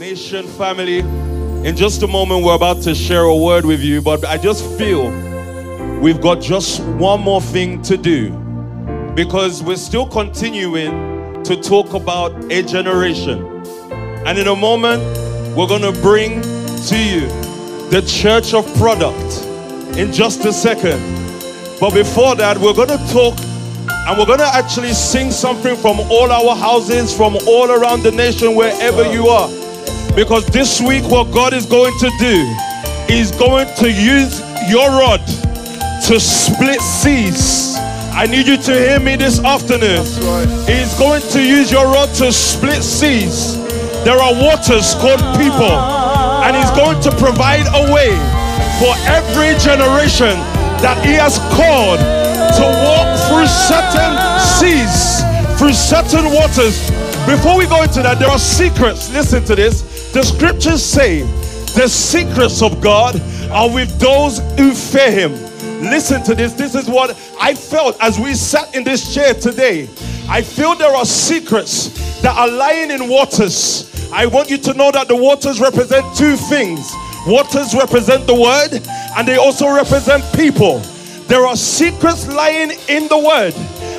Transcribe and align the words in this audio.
Nation 0.00 0.46
family, 0.46 1.00
in 1.68 1.76
just 1.76 2.02
a 2.02 2.06
moment, 2.06 2.42
we're 2.42 2.54
about 2.54 2.80
to 2.84 2.94
share 2.94 3.24
a 3.24 3.36
word 3.36 3.66
with 3.66 3.82
you, 3.82 4.00
but 4.00 4.24
I 4.24 4.38
just 4.38 4.64
feel 4.78 5.10
we've 6.00 6.22
got 6.22 6.40
just 6.40 6.80
one 6.80 7.20
more 7.20 7.42
thing 7.42 7.82
to 7.82 7.98
do 7.98 8.30
because 9.14 9.62
we're 9.62 9.76
still 9.76 10.06
continuing 10.06 11.42
to 11.42 11.54
talk 11.60 11.92
about 11.92 12.50
a 12.50 12.62
generation. 12.62 13.44
And 14.24 14.38
in 14.38 14.46
a 14.48 14.56
moment, 14.56 15.02
we're 15.54 15.68
going 15.68 15.82
to 15.82 15.92
bring 16.00 16.40
to 16.40 16.98
you 16.98 17.28
the 17.90 18.02
church 18.06 18.54
of 18.54 18.64
product 18.76 19.44
in 19.98 20.14
just 20.14 20.46
a 20.46 20.52
second. 20.54 20.98
But 21.78 21.92
before 21.92 22.36
that, 22.36 22.56
we're 22.56 22.72
going 22.72 22.88
to 22.88 23.12
talk 23.12 23.38
and 24.08 24.18
we're 24.18 24.24
going 24.24 24.38
to 24.38 24.50
actually 24.54 24.94
sing 24.94 25.30
something 25.30 25.76
from 25.76 26.00
all 26.00 26.32
our 26.32 26.56
houses, 26.56 27.14
from 27.14 27.36
all 27.46 27.70
around 27.70 28.02
the 28.02 28.12
nation, 28.12 28.54
wherever 28.54 29.04
you 29.12 29.26
are. 29.26 29.59
Because 30.14 30.44
this 30.46 30.80
week, 30.80 31.04
what 31.04 31.30
God 31.32 31.54
is 31.54 31.66
going 31.66 31.96
to 31.98 32.10
do 32.18 32.56
is 33.08 33.30
going 33.32 33.66
to 33.76 33.90
use 33.90 34.40
your 34.68 34.88
rod 34.90 35.20
to 36.06 36.20
split 36.20 36.80
seas. 36.80 37.76
I 38.12 38.26
need 38.26 38.46
you 38.46 38.56
to 38.56 38.72
hear 38.72 39.00
me 39.00 39.16
this 39.16 39.38
afternoon. 39.38 40.04
He's 40.66 40.98
going 40.98 41.22
to 41.30 41.40
use 41.42 41.70
your 41.70 41.86
rod 41.86 42.12
to 42.16 42.32
split 42.32 42.82
seas. 42.82 43.56
There 44.04 44.18
are 44.18 44.34
waters 44.34 44.94
called 44.94 45.22
people, 45.38 45.72
and 46.42 46.56
He's 46.56 46.70
going 46.72 47.00
to 47.02 47.10
provide 47.16 47.66
a 47.70 47.92
way 47.92 48.10
for 48.82 48.92
every 49.06 49.56
generation 49.62 50.34
that 50.82 50.98
He 51.04 51.14
has 51.14 51.38
called 51.54 52.00
to 52.00 52.64
walk 52.82 53.08
through 53.30 53.46
certain 53.46 54.16
seas, 54.58 55.22
through 55.58 55.72
certain 55.72 56.32
waters. 56.34 56.90
Before 57.26 57.56
we 57.56 57.66
go 57.66 57.82
into 57.82 58.02
that, 58.02 58.18
there 58.18 58.28
are 58.28 58.38
secrets. 58.38 59.12
Listen 59.12 59.44
to 59.44 59.54
this. 59.54 59.89
The 60.12 60.22
scriptures 60.22 60.84
say 60.84 61.22
the 61.74 61.88
secrets 61.88 62.62
of 62.62 62.80
God 62.80 63.20
are 63.50 63.72
with 63.72 63.98
those 63.98 64.38
who 64.58 64.72
fear 64.72 65.10
Him. 65.10 65.32
Listen 65.82 66.22
to 66.24 66.34
this. 66.34 66.52
This 66.52 66.74
is 66.74 66.88
what 66.88 67.10
I 67.40 67.54
felt 67.54 67.96
as 68.00 68.18
we 68.18 68.34
sat 68.34 68.74
in 68.74 68.84
this 68.84 69.14
chair 69.14 69.34
today. 69.34 69.88
I 70.28 70.42
feel 70.42 70.74
there 70.74 70.94
are 70.94 71.04
secrets 71.04 72.20
that 72.22 72.36
are 72.36 72.48
lying 72.48 72.90
in 72.90 73.08
waters. 73.08 74.10
I 74.12 74.26
want 74.26 74.50
you 74.50 74.58
to 74.58 74.74
know 74.74 74.90
that 74.90 75.08
the 75.08 75.16
waters 75.16 75.60
represent 75.60 76.04
two 76.16 76.36
things 76.36 76.92
waters 77.26 77.74
represent 77.74 78.26
the 78.26 78.34
word, 78.34 78.80
and 79.16 79.26
they 79.26 79.36
also 79.36 79.68
represent 79.68 80.24
people. 80.34 80.78
There 81.28 81.46
are 81.46 81.56
secrets 81.56 82.26
lying 82.28 82.72
in 82.88 83.08
the 83.08 83.18
word, 83.18 83.54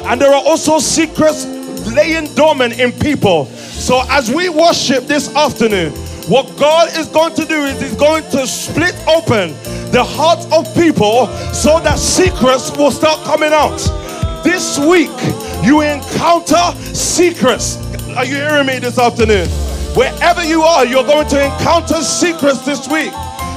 and 0.06 0.20
there 0.20 0.34
are 0.34 0.44
also 0.44 0.80
secrets 0.80 1.46
laying 1.94 2.34
dormant 2.36 2.80
in 2.80 2.92
people. 2.92 3.46
So, 3.46 4.02
as 4.10 4.30
we 4.30 4.50
worship 4.50 5.06
this 5.06 5.34
afternoon, 5.36 5.94
what 6.32 6.48
God 6.58 6.88
is 6.98 7.08
going 7.10 7.36
to 7.36 7.44
do 7.44 7.66
is 7.66 7.82
He's 7.82 7.96
going 7.96 8.24
to 8.32 8.48
split 8.48 8.96
open 9.06 9.52
the 9.92 10.02
hearts 10.02 10.46
of 10.54 10.64
people 10.74 11.28
so 11.52 11.82
that 11.82 12.00
secrets 12.00 12.72
will 12.78 12.90
start 12.90 13.20
coming 13.26 13.52
out. 13.52 13.78
This 14.42 14.80
week, 14.80 15.12
you 15.62 15.82
encounter 15.82 16.72
secrets. 16.96 17.76
Are 18.16 18.24
you 18.24 18.36
hearing 18.36 18.66
me 18.66 18.80
this 18.80 18.98
afternoon? 18.98 19.50
Wherever 19.94 20.42
you 20.46 20.62
are, 20.62 20.86
you're 20.86 21.04
going 21.04 21.28
to 21.28 21.44
encounter 21.44 22.02
secrets 22.02 22.62
this 22.66 22.88
week. 22.88 23.12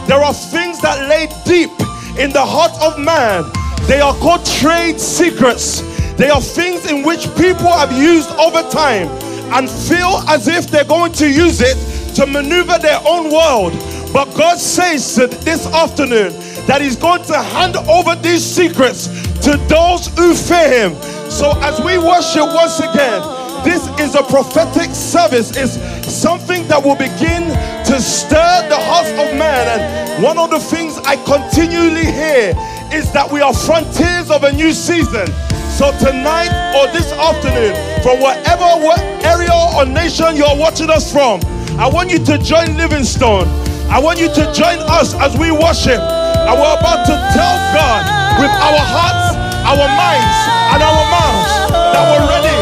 There 0.08 0.18
are 0.18 0.34
things 0.34 0.80
that 0.80 1.08
lay 1.08 1.28
deep 1.46 1.70
in 2.18 2.32
the 2.32 2.44
heart 2.44 2.72
of 2.82 2.98
man 2.98 3.44
they 3.86 4.00
are 4.00 4.14
called 4.14 4.44
trade 4.46 4.98
secrets. 4.98 5.82
They 6.14 6.30
are 6.30 6.40
things 6.40 6.90
in 6.90 7.04
which 7.04 7.24
people 7.36 7.70
have 7.70 7.92
used 7.92 8.30
over 8.30 8.62
time 8.70 9.08
and 9.52 9.68
feel 9.68 10.24
as 10.26 10.48
if 10.48 10.70
they're 10.70 10.84
going 10.86 11.12
to 11.12 11.28
use 11.28 11.60
it 11.60 11.76
to 12.14 12.26
maneuver 12.26 12.78
their 12.78 13.00
own 13.06 13.30
world. 13.30 13.72
But 14.12 14.32
God 14.36 14.58
says 14.58 15.16
this 15.16 15.66
afternoon 15.66 16.32
that 16.66 16.80
He's 16.80 16.96
going 16.96 17.24
to 17.24 17.42
hand 17.42 17.76
over 17.76 18.14
these 18.14 18.44
secrets 18.44 19.08
to 19.42 19.56
those 19.68 20.06
who 20.16 20.34
fear 20.34 20.88
Him. 20.88 20.94
So 21.30 21.52
as 21.60 21.80
we 21.80 21.98
worship 21.98 22.46
once 22.54 22.78
again, 22.78 23.20
this 23.64 23.88
is 23.98 24.14
a 24.14 24.22
prophetic 24.22 24.90
service. 24.94 25.56
It's 25.56 25.74
something 26.12 26.68
that 26.68 26.84
will 26.84 26.96
begin 26.96 27.48
to 27.88 28.00
stir 28.00 28.68
the 28.68 28.76
hearts 28.76 29.10
of 29.10 29.34
man. 29.36 29.66
And 29.66 30.22
one 30.22 30.38
of 30.38 30.50
the 30.50 30.60
things 30.60 30.98
I 30.98 31.16
continually 31.24 32.04
hear 32.04 32.54
is 32.92 33.10
that 33.12 33.26
we 33.32 33.40
are 33.40 33.52
frontiers 33.52 34.30
of 34.30 34.44
a 34.44 34.52
new 34.52 34.72
season. 34.72 35.26
So 35.74 35.90
tonight 35.98 36.52
or 36.78 36.86
this 36.92 37.10
afternoon, 37.12 37.74
from 38.04 38.20
whatever 38.20 38.68
area 39.26 39.50
or 39.74 39.84
nation 39.84 40.36
you're 40.36 40.56
watching 40.56 40.90
us 40.90 41.10
from, 41.10 41.40
I 41.74 41.90
want 41.90 42.10
you 42.10 42.22
to 42.30 42.38
join 42.38 42.76
Livingstone. 42.76 43.50
I 43.90 43.98
want 43.98 44.20
you 44.20 44.28
to 44.28 44.42
join 44.54 44.78
us 44.86 45.12
as 45.18 45.36
we 45.36 45.50
worship. 45.50 45.98
And 45.98 46.54
we're 46.54 46.78
about 46.78 47.02
to 47.02 47.14
tell 47.34 47.56
God 47.74 48.02
with 48.38 48.54
our 48.62 48.78
hearts, 48.78 49.34
our 49.66 49.86
minds, 49.98 50.38
and 50.70 50.80
our 50.86 51.04
mouths 51.10 51.52
that 51.74 52.04
we're 52.14 52.26
ready 52.30 52.56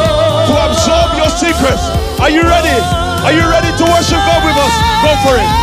to 0.48 0.54
absorb 0.64 1.12
your 1.20 1.28
secrets. 1.28 1.84
Are 2.24 2.30
you 2.30 2.40
ready? 2.40 2.72
Are 3.22 3.32
you 3.36 3.44
ready 3.44 3.68
to 3.76 3.84
worship 3.84 4.18
God 4.24 4.40
with 4.48 4.56
us? 4.56 4.74
Go 5.04 5.12
for 5.28 5.36
it. 5.36 5.61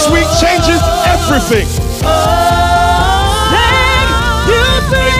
This 0.00 0.08
week 0.12 0.24
changes 0.40 0.80
everything. 1.04 1.66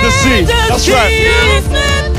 the 0.01 0.11
sea. 0.11 0.45
That's 0.69 0.89
right. 0.89 2.10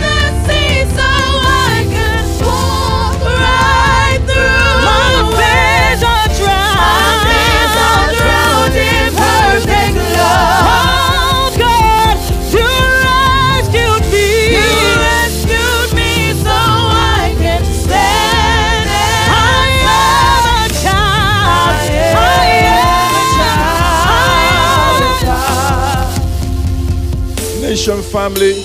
Nation 27.81 28.03
family, 28.11 28.63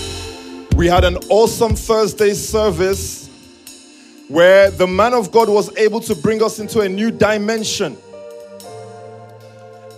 we 0.76 0.86
had 0.86 1.02
an 1.02 1.16
awesome 1.30 1.74
Thursday 1.74 2.34
service 2.34 3.30
where 4.28 4.70
the 4.70 4.86
man 4.86 5.14
of 5.14 5.32
God 5.32 5.48
was 5.48 5.74
able 5.78 6.00
to 6.00 6.14
bring 6.14 6.42
us 6.42 6.58
into 6.58 6.80
a 6.80 6.88
new 6.90 7.10
dimension. 7.10 7.96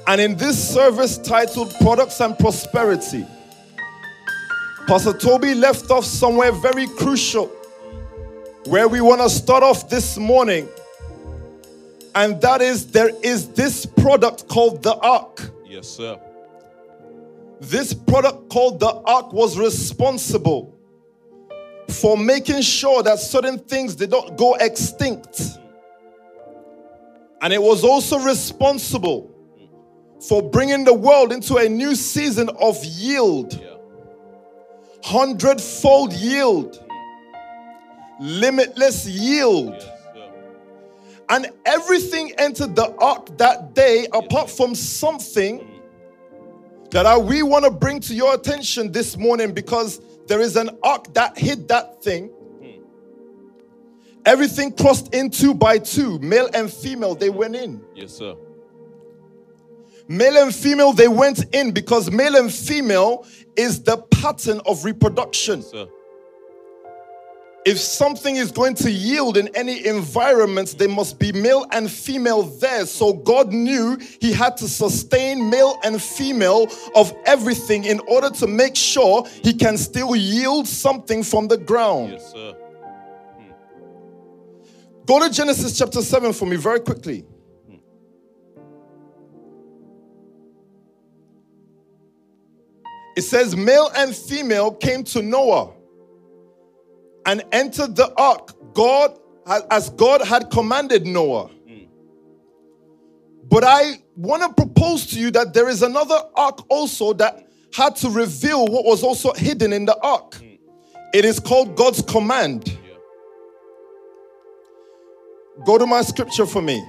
And 0.07 0.21
in 0.21 0.37
this 0.37 0.73
service 0.73 1.19
titled 1.19 1.75
Products 1.81 2.21
and 2.21 2.39
Prosperity, 2.39 3.27
Pastor 4.87 5.15
Tobi 5.15 5.59
left 5.59 5.91
off 5.91 6.05
somewhere 6.05 6.53
very 6.53 6.87
crucial 6.87 7.47
where 8.67 8.87
we 8.87 9.01
want 9.01 9.21
to 9.21 9.29
start 9.29 9.65
off 9.65 9.91
this 9.91 10.17
morning. 10.17 10.69
And 12.15 12.41
that 12.41 12.63
is 12.63 12.87
there 12.93 13.11
is 13.25 13.49
this 13.49 13.85
product 13.85 14.47
called 14.47 14.85
the 14.85 14.95
ark. 14.95 15.51
Yes, 15.67 15.89
sir. 15.89 16.21
This 17.61 17.93
product 17.93 18.51
called 18.51 18.81
the 18.81 18.93
ark 19.05 19.33
was 19.33 19.59
responsible 19.59 20.79
for 21.89 22.17
making 22.17 22.63
sure 22.63 23.03
that 23.03 23.19
certain 23.19 23.59
things 23.59 23.95
did 23.95 24.11
not 24.11 24.37
go 24.37 24.55
extinct. 24.55 25.59
And 27.41 27.53
it 27.53 27.61
was 27.61 27.85
also 27.85 28.19
responsible 28.19 29.35
for 30.21 30.43
bringing 30.43 30.85
the 30.85 30.95
world 30.95 31.33
into 31.33 31.57
a 31.57 31.69
new 31.69 31.95
season 31.95 32.49
of 32.61 32.83
yield, 32.85 33.61
hundredfold 35.03 36.13
yield, 36.13 36.85
limitless 38.21 39.07
yield. 39.07 39.75
And 41.31 41.51
everything 41.67 42.33
entered 42.39 42.75
the 42.75 42.95
ark 42.97 43.37
that 43.39 43.75
day, 43.75 44.07
apart 44.13 44.51
from 44.51 44.75
something 44.75 45.61
mm. 45.61 45.78
That 46.91 47.07
I, 47.07 47.17
we 47.19 47.43
want 47.43 47.65
to 47.65 47.71
bring 47.71 48.01
to 48.01 48.15
your 48.15 48.35
attention 48.35 48.93
this 48.93 49.17
morning 49.17 49.53
because 49.53 50.01
there 50.27 50.41
is 50.41 50.57
an 50.57 50.71
ark 50.83 51.13
that 51.15 51.39
hid 51.39 51.69
that 51.69 52.03
thing. 52.03 52.31
Everything 54.25 54.73
crossed 54.73 55.15
in 55.15 55.31
two 55.31 55.55
by 55.55 55.79
two, 55.79 56.19
male 56.19 56.49
and 56.53 56.71
female, 56.71 57.15
they 57.15 57.31
went 57.31 57.57
in. 57.57 57.83
Yes, 57.95 58.13
sir. 58.13 58.35
Male 60.07 60.45
and 60.45 60.55
female, 60.55 60.93
they 60.93 61.09
went 61.09 61.45
in 61.55 61.71
because 61.73 62.11
male 62.11 62.37
and 62.37 62.53
female 62.53 63.27
is 63.57 63.83
the 63.83 63.99
pattern 64.11 64.61
of 64.67 64.85
reproduction. 64.85 65.63
Sir. 65.63 65.87
If 67.69 67.79
something 67.79 68.37
is 68.37 68.51
going 68.51 68.77
to 68.77 68.91
yield 68.91 69.37
in 69.37 69.49
any 69.55 69.87
environment, 69.87 70.77
there 70.79 70.89
must 70.89 71.19
be 71.19 71.33
male 71.33 71.67
and 71.71 71.91
female 71.91 72.45
there. 72.45 72.87
So 72.87 73.13
God 73.13 73.53
knew 73.53 73.99
He 74.23 74.33
had 74.33 74.57
to 74.57 74.67
sustain 74.67 75.51
male 75.51 75.79
and 75.85 76.01
female 76.01 76.69
of 76.97 77.15
everything 77.27 77.85
in 77.85 78.01
order 78.09 78.31
to 78.31 78.47
make 78.47 78.75
sure 78.75 79.27
He 79.45 79.53
can 79.53 79.77
still 79.77 80.17
yield 80.17 80.67
something 80.67 81.23
from 81.23 81.47
the 81.47 81.59
ground. 81.59 82.13
Yes, 82.13 82.33
sir. 82.33 82.57
Hmm. 83.37 83.53
Go 85.05 85.21
to 85.21 85.31
Genesis 85.31 85.77
chapter 85.77 86.01
7 86.01 86.33
for 86.33 86.47
me 86.47 86.57
very 86.57 86.81
quickly. 86.81 87.27
Hmm. 87.67 87.75
It 93.15 93.23
says, 93.25 93.55
Male 93.55 93.91
and 93.95 94.17
female 94.17 94.73
came 94.73 95.05
to 95.05 95.21
Noah 95.21 95.75
and 97.29 97.45
entered 97.53 97.95
the 97.95 98.11
ark, 98.17 98.55
God 98.73 99.19
as 99.71 99.91
God 99.91 100.23
had 100.27 100.51
commanded 100.51 101.07
Noah. 101.07 101.51
But 103.51 103.65
I 103.65 104.03
want 104.17 104.43
to 104.43 104.53
propose 104.53 105.07
to 105.09 105.19
you 105.19 105.31
that 105.33 105.53
there 105.53 105.69
is 105.69 105.83
another 105.83 106.19
ark 106.35 106.65
also 106.71 107.13
that 107.15 107.47
had 107.75 107.97
to 107.97 108.09
reveal 108.09 108.67
what 108.67 108.85
was 108.87 109.03
also 109.03 109.35
hidden 109.35 109.75
in 109.75 109.85
the 109.85 109.99
ark. 110.01 110.41
It 111.13 111.27
is 111.27 111.39
called 111.39 111.77
God's 111.77 112.01
command. 112.01 112.79
Go 115.67 115.77
to 115.77 115.87
my 115.87 116.01
scripture 116.03 116.47
for 116.47 116.63
me. 116.63 116.83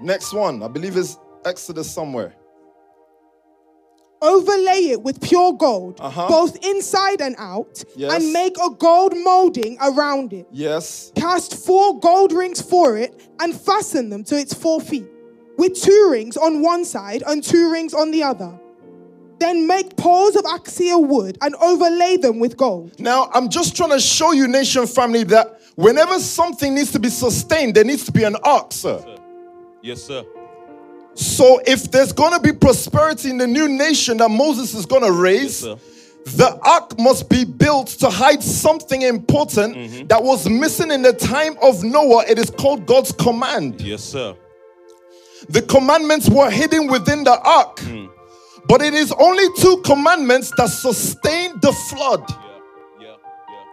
Next 0.00 0.34
one, 0.34 0.62
I 0.62 0.68
believe 0.68 0.96
is 0.96 1.16
Exodus 1.46 1.90
somewhere. 1.90 2.34
Overlay 4.22 4.90
it 4.92 5.02
with 5.02 5.20
pure 5.20 5.52
gold, 5.52 5.98
Uh-huh. 6.00 6.26
both 6.28 6.56
inside 6.64 7.20
and 7.20 7.36
out, 7.38 7.84
Yes. 7.96 8.12
and 8.14 8.32
make 8.32 8.56
a 8.58 8.70
gold 8.70 9.14
molding 9.16 9.76
around 9.80 10.32
it. 10.32 10.46
Yes. 10.50 11.12
Cast 11.14 11.54
four 11.54 12.00
gold 12.00 12.32
rings 12.32 12.60
for 12.62 12.96
it 12.96 13.14
and 13.40 13.54
fasten 13.54 14.08
them 14.08 14.24
to 14.24 14.38
its 14.38 14.54
four 14.54 14.80
feet, 14.80 15.06
with 15.58 15.74
two 15.74 16.08
rings 16.10 16.36
on 16.36 16.62
one 16.62 16.84
side 16.84 17.22
and 17.26 17.42
two 17.44 17.70
rings 17.70 17.92
on 17.92 18.10
the 18.10 18.22
other. 18.22 18.58
Then 19.38 19.66
make 19.66 19.96
poles 19.96 20.34
of 20.34 20.46
acacia 20.46 20.98
wood 20.98 21.36
and 21.42 21.54
overlay 21.56 22.16
them 22.16 22.38
with 22.38 22.56
gold. 22.56 22.98
Now, 22.98 23.28
I'm 23.34 23.50
just 23.50 23.76
trying 23.76 23.90
to 23.90 24.00
show 24.00 24.32
you, 24.32 24.48
nation 24.48 24.86
family, 24.86 25.24
that 25.24 25.60
whenever 25.74 26.18
something 26.20 26.74
needs 26.74 26.90
to 26.92 26.98
be 26.98 27.10
sustained, 27.10 27.74
there 27.74 27.84
needs 27.84 28.04
to 28.06 28.12
be 28.12 28.24
an 28.24 28.36
ark, 28.42 28.72
sir. 28.72 29.04
Yes, 29.82 30.02
sir. 30.02 30.24
So, 31.16 31.60
if 31.66 31.90
there's 31.90 32.12
going 32.12 32.34
to 32.34 32.40
be 32.40 32.52
prosperity 32.52 33.30
in 33.30 33.38
the 33.38 33.46
new 33.46 33.68
nation 33.68 34.18
that 34.18 34.28
Moses 34.28 34.74
is 34.74 34.84
going 34.84 35.02
to 35.02 35.12
raise, 35.12 35.60
sir. 35.60 35.76
the 36.26 36.58
ark 36.62 36.98
must 36.98 37.30
be 37.30 37.44
built 37.44 37.88
to 37.88 38.10
hide 38.10 38.42
something 38.42 39.00
important 39.00 39.76
mm-hmm. 39.76 40.06
that 40.08 40.22
was 40.22 40.46
missing 40.46 40.90
in 40.90 41.00
the 41.00 41.14
time 41.14 41.56
of 41.62 41.82
Noah. 41.82 42.24
It 42.28 42.38
is 42.38 42.50
called 42.50 42.84
God's 42.84 43.12
command. 43.12 43.80
Yes, 43.80 44.04
sir. 44.04 44.36
The 45.48 45.62
commandments 45.62 46.28
were 46.28 46.50
hidden 46.50 46.86
within 46.86 47.24
the 47.24 47.40
ark. 47.40 47.76
Mm. 47.76 48.10
But 48.68 48.82
it 48.82 48.92
is 48.92 49.12
only 49.12 49.46
two 49.58 49.80
commandments 49.84 50.52
that 50.58 50.68
sustained 50.68 51.62
the 51.62 51.72
flood. 51.72 52.24
Yeah, 52.28 52.36
yeah, 53.00 53.06
yeah. 53.08 53.64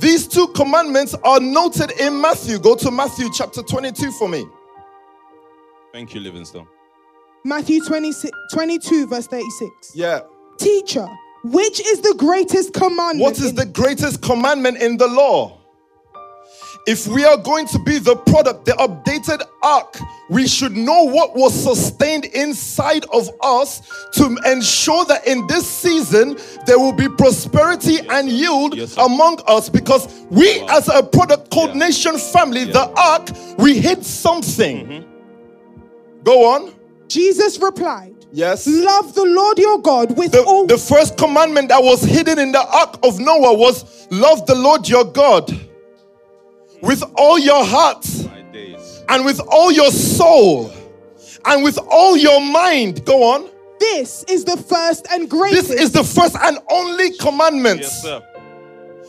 These 0.00 0.26
two 0.26 0.48
commandments 0.48 1.14
are 1.22 1.38
noted 1.38 1.92
in 2.00 2.20
Matthew. 2.20 2.58
Go 2.58 2.74
to 2.76 2.90
Matthew 2.90 3.28
chapter 3.32 3.62
22 3.62 4.10
for 4.12 4.28
me. 4.28 4.44
Thank 5.92 6.14
you, 6.14 6.20
Livingstone. 6.20 6.66
Matthew 7.44 7.80
26, 7.84 8.30
22, 8.52 9.06
verse 9.08 9.26
36. 9.26 9.92
Yeah. 9.94 10.20
Teacher, 10.58 11.06
which 11.44 11.80
is 11.80 12.00
the 12.00 12.14
greatest 12.16 12.72
commandment? 12.72 13.20
What 13.20 13.38
is 13.38 13.50
in- 13.50 13.56
the 13.56 13.66
greatest 13.66 14.22
commandment 14.22 14.78
in 14.78 14.96
the 14.96 15.08
law? 15.08 15.58
If 16.84 17.06
we 17.06 17.24
are 17.24 17.36
going 17.36 17.68
to 17.68 17.78
be 17.80 17.98
the 17.98 18.16
product, 18.16 18.64
the 18.64 18.72
updated 18.72 19.40
ark, 19.62 19.98
we 20.30 20.48
should 20.48 20.72
know 20.76 21.04
what 21.04 21.36
was 21.36 21.54
sustained 21.54 22.24
inside 22.24 23.04
of 23.12 23.28
us 23.40 23.82
to 24.14 24.36
ensure 24.46 25.04
that 25.04 25.24
in 25.26 25.46
this 25.46 25.64
season 25.68 26.36
there 26.66 26.80
will 26.80 26.92
be 26.92 27.08
prosperity 27.08 27.98
and 28.08 28.28
yield 28.28 28.76
Yes, 28.76 28.96
among 28.96 29.38
us 29.46 29.68
because 29.68 30.24
we, 30.30 30.60
as 30.70 30.88
a 30.88 31.04
product 31.04 31.50
called 31.50 31.70
Yeah. 31.70 31.86
Nation 31.86 32.18
Family, 32.18 32.62
Yeah. 32.64 32.72
the 32.72 32.90
ark, 32.96 33.28
we 33.58 33.78
hid 33.78 34.04
something. 34.04 34.86
Mm-hmm. 34.86 35.11
Go 36.24 36.52
on. 36.52 36.74
Jesus 37.08 37.58
replied, 37.60 38.14
Yes. 38.32 38.66
Love 38.66 39.14
the 39.14 39.24
Lord 39.24 39.58
your 39.58 39.78
God 39.80 40.16
with 40.16 40.32
The, 40.32 40.42
all 40.42 40.66
the 40.66 40.78
first 40.78 41.18
commandment 41.18 41.68
that 41.68 41.82
was 41.82 42.02
hidden 42.02 42.38
in 42.38 42.52
the 42.52 42.66
ark 42.66 42.98
of 43.02 43.20
Noah 43.20 43.54
was 43.54 44.06
love 44.10 44.46
the 44.46 44.54
Lord 44.54 44.88
your 44.88 45.04
God 45.04 45.50
with 46.80 47.02
all 47.16 47.38
your 47.38 47.64
heart 47.64 48.06
and 49.08 49.24
with 49.24 49.40
all 49.48 49.70
your 49.70 49.90
soul 49.90 50.72
and 51.44 51.62
with 51.62 51.78
all 51.90 52.16
your 52.16 52.40
mind. 52.40 53.04
Go 53.04 53.22
on. 53.22 53.50
This 53.78 54.24
is 54.28 54.44
the 54.44 54.56
first 54.56 55.06
and 55.10 55.28
greatest. 55.28 55.68
This 55.68 55.80
is 55.80 55.92
the 55.92 56.04
first 56.04 56.36
and 56.40 56.58
only 56.70 57.16
commandment. 57.18 57.80
Yes, 57.80 58.02
sir. 58.02 58.22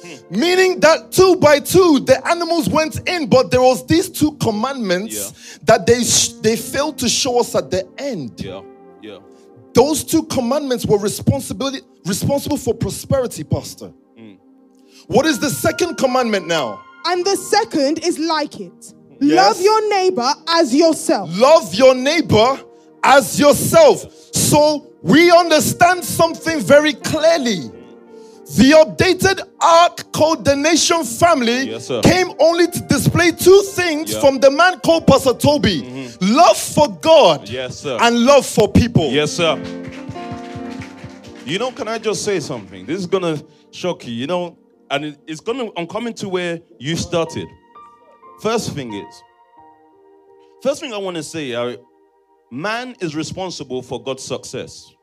Hmm. 0.03 0.39
Meaning 0.39 0.79
that 0.81 1.11
two 1.11 1.35
by 1.37 1.59
two 1.59 1.99
the 2.01 2.21
animals 2.27 2.69
went 2.69 3.07
in, 3.07 3.27
but 3.27 3.51
there 3.51 3.61
was 3.61 3.85
these 3.87 4.09
two 4.09 4.33
commandments 4.33 5.15
Yeah. 5.15 5.57
that 5.65 5.85
they 5.85 6.03
sh- 6.03 6.33
they 6.41 6.55
failed 6.57 6.97
to 6.99 7.07
show 7.09 7.39
us 7.39 7.55
at 7.55 7.71
the 7.71 7.87
end. 7.97 8.41
Yeah, 8.41 8.61
yeah. 9.01 9.19
Those 9.73 10.03
two 10.03 10.23
commandments 10.23 10.85
were 10.85 10.97
responsibility 10.97 11.81
responsible 12.05 12.57
for 12.57 12.73
prosperity, 12.73 13.43
Pastor. 13.43 13.93
Hmm. 14.17 14.33
What 15.07 15.25
is 15.25 15.39
the 15.39 15.49
second 15.49 15.95
commandment 15.97 16.47
now? 16.47 16.81
and 17.05 17.25
the 17.25 17.35
second 17.35 17.99
is 18.05 18.17
like 18.17 18.59
it. 18.61 18.71
Hmm. 19.19 19.27
Yes. 19.29 19.35
Love 19.57 19.61
your 19.61 19.89
neighbor 19.89 20.33
as 20.49 20.73
yourself. 20.75 21.29
Love 21.33 21.73
your 21.73 21.93
neighbor 21.95 22.59
as 23.03 23.39
yourself. 23.39 24.05
So 24.33 24.87
we 25.01 25.29
understand 25.31 26.03
something 26.05 26.59
very 26.61 26.93
clearly. 26.93 27.69
The 28.45 28.71
updated 28.71 29.39
ark 29.61 30.11
called 30.11 30.43
the 30.45 30.55
nation 30.55 31.03
family 31.05 31.69
Yes, 31.69 31.87
came 32.03 32.33
only 32.39 32.67
to 32.67 32.79
display 32.81 33.31
two 33.31 33.61
things 33.61 34.13
Yeah. 34.13 34.19
from 34.19 34.39
the 34.39 34.51
man 34.51 34.79
called 34.81 35.07
Pastor 35.07 35.33
Tobi 35.33 35.81
love 36.21 36.57
for 36.57 36.89
God 37.01 37.47
Yes, 37.49 37.85
and 37.85 38.25
love 38.25 38.45
for 38.45 38.67
people. 38.71 39.09
Yes, 39.11 39.31
sir. 39.31 39.55
You 41.45 41.57
know, 41.59 41.71
can 41.71 41.87
I 41.87 41.97
just 41.97 42.23
say 42.23 42.39
something? 42.39 42.85
This 42.85 42.99
is 42.99 43.05
gonna 43.07 43.41
shock 43.71 44.05
you, 44.07 44.13
you 44.13 44.27
know, 44.27 44.57
and 44.91 45.17
it's 45.27 45.41
gonna. 45.41 45.69
I'm 45.75 45.87
coming 45.87 46.13
to 46.15 46.29
where 46.29 46.59
you 46.79 46.95
started. 46.95 47.47
First 48.41 48.71
thing 48.73 48.93
is, 48.93 49.23
first 50.61 50.79
thing 50.81 50.93
I 50.93 50.97
want 50.97 51.17
to 51.17 51.23
say, 51.23 51.53
uh, 51.53 51.77
man 52.51 52.95
is 52.99 53.15
responsible 53.15 53.81
for 53.81 54.01
God's 54.01 54.23
success. 54.23 54.93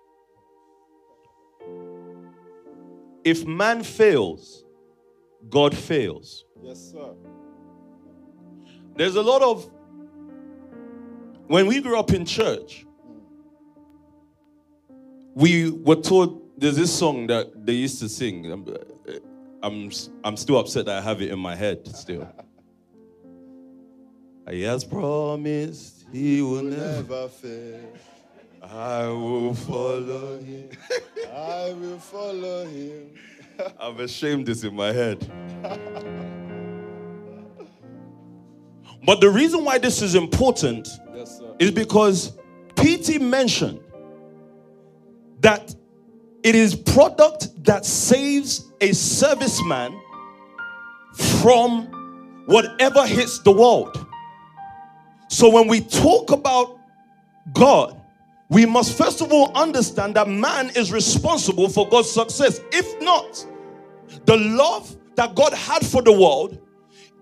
If 3.24 3.46
man 3.46 3.82
fails, 3.82 4.64
God 5.48 5.76
fails. 5.76 6.44
Yes, 6.62 6.92
sir. 6.92 7.14
There's 8.96 9.16
a 9.16 9.22
lot 9.22 9.42
of 9.42 9.70
when 11.46 11.66
we 11.66 11.80
grew 11.80 11.98
up 11.98 12.12
in 12.12 12.24
church, 12.24 12.86
we 15.34 15.70
were 15.70 15.96
told 15.96 16.42
there's 16.56 16.76
this 16.76 16.96
song 16.96 17.26
that 17.26 17.66
they 17.66 17.72
used 17.72 17.98
to 18.00 18.08
sing. 18.08 18.50
I'm, 18.52 18.68
uh, 18.68 19.12
I'm, 19.62 19.90
I'm 20.22 20.36
still 20.36 20.58
upset 20.58 20.86
that 20.86 20.98
I 20.98 21.00
have 21.00 21.20
it 21.22 21.30
in 21.30 21.38
my 21.38 21.56
head 21.56 21.86
still. 21.88 22.28
He 24.48 24.62
has 24.62 24.82
promised 24.82 26.06
he 26.12 26.42
will 26.42 26.62
never. 26.62 26.96
Never 26.96 27.28
fail. 27.28 27.80
I 28.62 29.06
will 29.08 29.54
follow 29.54 30.38
him. 30.38 30.68
I 31.34 31.72
will 31.78 31.98
follow 31.98 32.66
him. 32.66 33.10
I'm 33.80 33.98
ashamed 34.00 34.46
this 34.46 34.64
in 34.64 34.74
my 34.74 34.92
head. 34.92 35.30
But 39.02 39.20
the 39.22 39.30
reason 39.30 39.64
why 39.64 39.78
this 39.78 40.02
is 40.02 40.14
important 40.14 40.86
Yes, 41.14 41.38
sir. 41.38 41.54
is 41.58 41.70
because 41.70 42.36
PT 42.76 43.18
mentioned 43.20 43.80
that 45.40 45.74
it 46.42 46.54
is 46.54 46.74
product 46.74 47.64
that 47.64 47.86
saves 47.86 48.70
a 48.82 48.90
serviceman 48.90 49.98
from 51.42 51.86
whatever 52.46 53.06
hits 53.06 53.38
the 53.38 53.52
world. 53.52 54.06
So 55.28 55.48
when 55.48 55.66
we 55.66 55.80
talk 55.80 56.30
about 56.30 56.78
God, 57.54 57.99
we 58.50 58.66
must 58.66 58.98
first 58.98 59.20
of 59.22 59.32
all 59.32 59.50
understand 59.56 60.14
that 60.16 60.28
man 60.28 60.70
is 60.76 60.92
responsible 60.92 61.68
for 61.68 61.88
God's 61.88 62.10
success. 62.10 62.60
If 62.72 63.00
not, 63.00 63.46
the 64.26 64.36
love 64.36 64.94
that 65.14 65.34
God 65.36 65.52
had 65.54 65.86
for 65.86 66.02
the 66.02 66.12
world, 66.12 66.58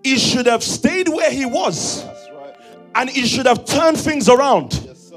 he 0.03 0.17
should 0.17 0.47
have 0.47 0.63
stayed 0.63 1.07
where 1.07 1.31
he 1.31 1.45
was 1.45 2.03
right. 2.03 2.55
and 2.95 3.09
he 3.09 3.25
should 3.27 3.45
have 3.45 3.63
turned 3.65 3.97
things 3.97 4.27
around. 4.27 4.73
Yes, 4.85 5.11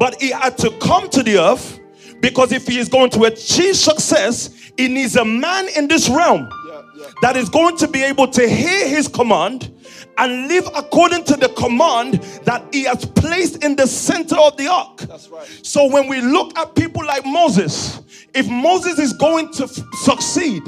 but 0.00 0.20
he 0.20 0.30
had 0.30 0.56
to 0.58 0.70
come 0.80 1.08
to 1.10 1.22
the 1.22 1.38
earth 1.38 1.78
because 2.20 2.50
if 2.52 2.66
he 2.66 2.78
is 2.78 2.88
going 2.88 3.10
to 3.10 3.24
achieve 3.24 3.76
success, 3.76 4.72
he 4.78 4.88
needs 4.88 5.16
a 5.16 5.24
man 5.24 5.66
in 5.76 5.86
this 5.86 6.08
realm 6.08 6.48
Yeah, 6.68 6.82
yeah. 6.96 7.06
that 7.22 7.36
is 7.36 7.48
going 7.50 7.76
to 7.78 7.88
be 7.88 8.02
able 8.04 8.28
to 8.28 8.48
hear 8.48 8.88
his 8.88 9.06
command 9.06 9.70
and 10.18 10.48
live 10.48 10.68
according 10.74 11.24
to 11.24 11.36
the 11.36 11.48
command 11.50 12.14
that 12.44 12.62
he 12.72 12.84
has 12.84 13.04
placed 13.04 13.64
in 13.64 13.76
the 13.76 13.86
center 13.86 14.36
of 14.36 14.56
the 14.56 14.66
ark. 14.66 14.98
That's 14.98 15.28
right. 15.28 15.46
So 15.62 15.90
when 15.90 16.08
we 16.08 16.20
look 16.20 16.58
at 16.58 16.74
people 16.74 17.04
like 17.06 17.24
Moses, 17.24 18.00
if 18.34 18.48
Moses 18.48 18.98
is 18.98 19.12
going 19.12 19.52
to 19.52 19.64
f- 19.64 19.78
succeed, 20.02 20.62